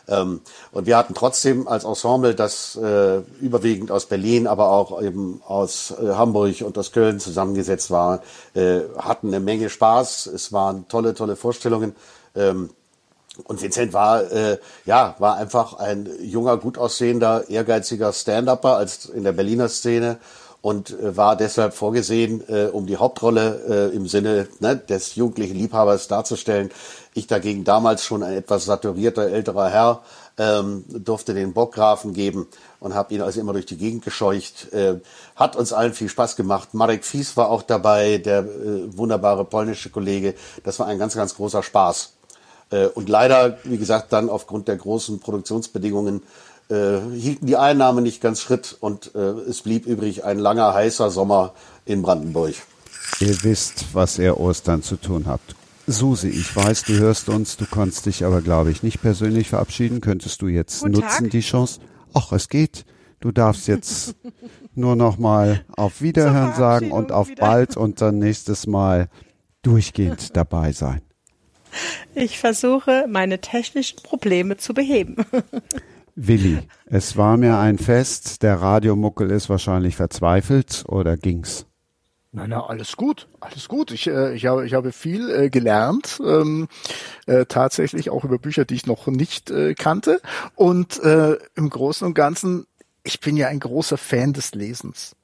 [0.10, 0.42] Ähm,
[0.74, 5.92] und wir hatten trotzdem als Ensemble, das äh, überwiegend aus Berlin, aber auch eben aus
[5.92, 8.22] äh, Hamburg und aus Köln zusammengesetzt war,
[8.54, 10.28] äh, hatten eine Menge Spaß.
[10.28, 11.96] Es waren tolle, tolle Vorstellungen.
[12.36, 12.72] Ähm,
[13.46, 19.24] und Vincent war, äh, ja, war einfach ein junger, gut aussehender, ehrgeiziger Stand-Upper als in
[19.24, 20.18] der Berliner Szene
[20.62, 25.56] und äh, war deshalb vorgesehen, äh, um die Hauptrolle äh, im Sinne ne, des jugendlichen
[25.56, 26.70] Liebhabers darzustellen.
[27.14, 30.02] Ich dagegen damals schon ein etwas saturierter älterer Herr
[30.40, 32.48] ähm, durfte den Bockgrafen geben
[32.80, 34.72] und habe ihn also immer durch die Gegend gescheucht.
[34.72, 34.96] Äh,
[35.36, 36.74] hat uns allen viel Spaß gemacht.
[36.74, 40.34] Marek Fies war auch dabei, der äh, wunderbare polnische Kollege.
[40.64, 42.14] Das war ein ganz, ganz großer Spaß.
[42.72, 46.24] Äh, und leider, wie gesagt, dann aufgrund der großen Produktionsbedingungen
[46.70, 51.10] äh, hielten die Einnahmen nicht ganz Schritt und äh, es blieb übrig ein langer, heißer
[51.10, 51.54] Sommer
[51.86, 52.56] in Brandenburg.
[53.20, 55.56] Ihr wisst, was ihr Ostern zu tun habt.
[55.88, 60.02] Susi, ich weiß, du hörst uns, du kannst dich aber, glaube ich, nicht persönlich verabschieden.
[60.02, 61.32] Könntest du jetzt Guten nutzen, Tag.
[61.32, 61.80] die Chance?
[62.14, 62.86] Ach, es geht.
[63.20, 64.16] Du darfst jetzt
[64.76, 67.42] nur noch mal auf Wiederhören sagen und auf wieder.
[67.46, 69.10] bald und dann nächstes Mal
[69.64, 71.02] durchgehend dabei sein.
[72.16, 75.18] Ich versuche, meine technischen Probleme zu beheben.
[76.22, 78.44] Willi, es war mir ein Fest.
[78.44, 81.66] Der Radiomuckel ist wahrscheinlich verzweifelt oder ging's?
[82.34, 83.92] Nein, na, alles gut, alles gut.
[83.92, 86.68] Ich, äh, ich, habe, ich habe viel äh, gelernt, ähm,
[87.26, 90.22] äh, tatsächlich auch über Bücher, die ich noch nicht äh, kannte.
[90.56, 92.68] Und äh, im Großen und Ganzen,
[93.04, 95.16] ich bin ja ein großer Fan des Lesens.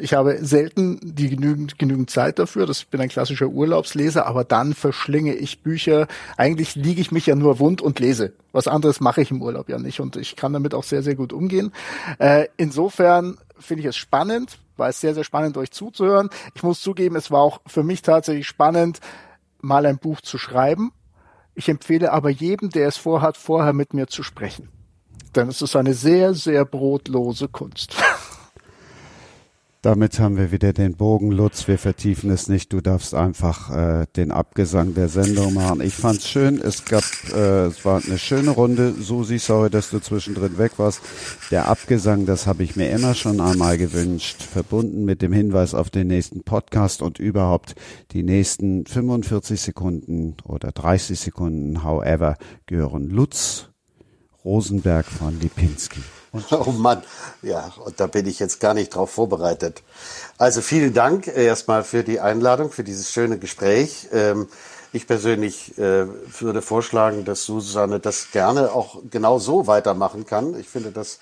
[0.00, 2.64] Ich habe selten die genügend, genügend Zeit dafür.
[2.64, 6.06] Das bin ein klassischer Urlaubsleser, aber dann verschlinge ich Bücher.
[6.38, 8.32] Eigentlich liege ich mich ja nur wund und lese.
[8.52, 11.14] Was anderes mache ich im Urlaub ja nicht und ich kann damit auch sehr, sehr
[11.14, 11.72] gut umgehen.
[12.18, 16.30] Äh, insofern finde ich es spannend, war es sehr, sehr spannend, euch zuzuhören.
[16.54, 19.00] Ich muss zugeben, es war auch für mich tatsächlich spannend,
[19.60, 20.92] mal ein Buch zu schreiben.
[21.54, 24.70] Ich empfehle aber jedem, der es vorhat, vorher mit mir zu sprechen.
[25.34, 27.96] Denn es ist eine sehr, sehr brotlose Kunst.
[29.82, 31.68] Damit haben wir wieder den Bogen, Lutz.
[31.68, 32.72] Wir vertiefen es nicht.
[32.72, 35.80] Du darfst einfach äh, den Abgesang der Sendung machen.
[35.80, 36.60] Ich fand's schön.
[36.60, 38.94] Es gab, äh, es war eine schöne Runde.
[38.98, 41.00] Susi, sorry, dass du zwischendrin weg warst.
[41.52, 44.42] Der Abgesang, das habe ich mir immer schon einmal gewünscht.
[44.42, 47.76] Verbunden mit dem Hinweis auf den nächsten Podcast und überhaupt
[48.10, 53.68] die nächsten 45 Sekunden oder 30 Sekunden, however, gehören Lutz
[54.44, 56.00] Rosenberg von Lipinski.
[56.50, 57.02] Oh Mann,
[57.42, 59.82] ja, und da bin ich jetzt gar nicht drauf vorbereitet.
[60.38, 64.08] Also vielen Dank erstmal für die Einladung, für dieses schöne Gespräch.
[64.12, 64.48] Ähm,
[64.92, 66.06] ich persönlich äh,
[66.40, 70.58] würde vorschlagen, dass Susanne das gerne auch genau so weitermachen kann.
[70.58, 71.18] Ich finde das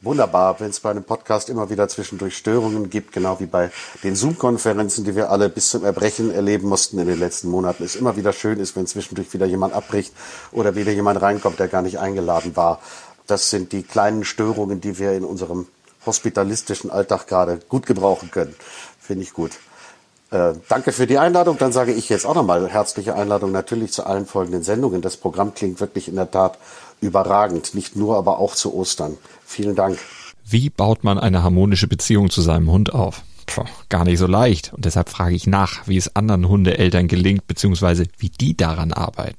[0.00, 3.70] wunderbar, wenn es bei einem Podcast immer wieder zwischendurch Störungen gibt, genau wie bei
[4.04, 7.82] den Zoom-Konferenzen, die wir alle bis zum Erbrechen erleben mussten in den letzten Monaten.
[7.82, 10.12] Es immer wieder schön ist, wenn zwischendurch wieder jemand abbricht
[10.52, 12.80] oder wieder jemand reinkommt, der gar nicht eingeladen war.
[13.26, 15.66] Das sind die kleinen Störungen, die wir in unserem
[16.04, 18.54] hospitalistischen Alltag gerade gut gebrauchen können.
[19.00, 19.52] Finde ich gut.
[20.30, 21.58] Äh, danke für die Einladung.
[21.58, 25.02] Dann sage ich jetzt auch nochmal herzliche Einladung natürlich zu allen folgenden Sendungen.
[25.02, 26.58] Das Programm klingt wirklich in der Tat
[27.00, 27.74] überragend.
[27.74, 29.16] Nicht nur, aber auch zu Ostern.
[29.44, 29.98] Vielen Dank.
[30.44, 33.22] Wie baut man eine harmonische Beziehung zu seinem Hund auf?
[33.46, 34.72] Puh, gar nicht so leicht.
[34.72, 39.38] Und deshalb frage ich nach, wie es anderen Hundeeltern gelingt, beziehungsweise wie die daran arbeiten.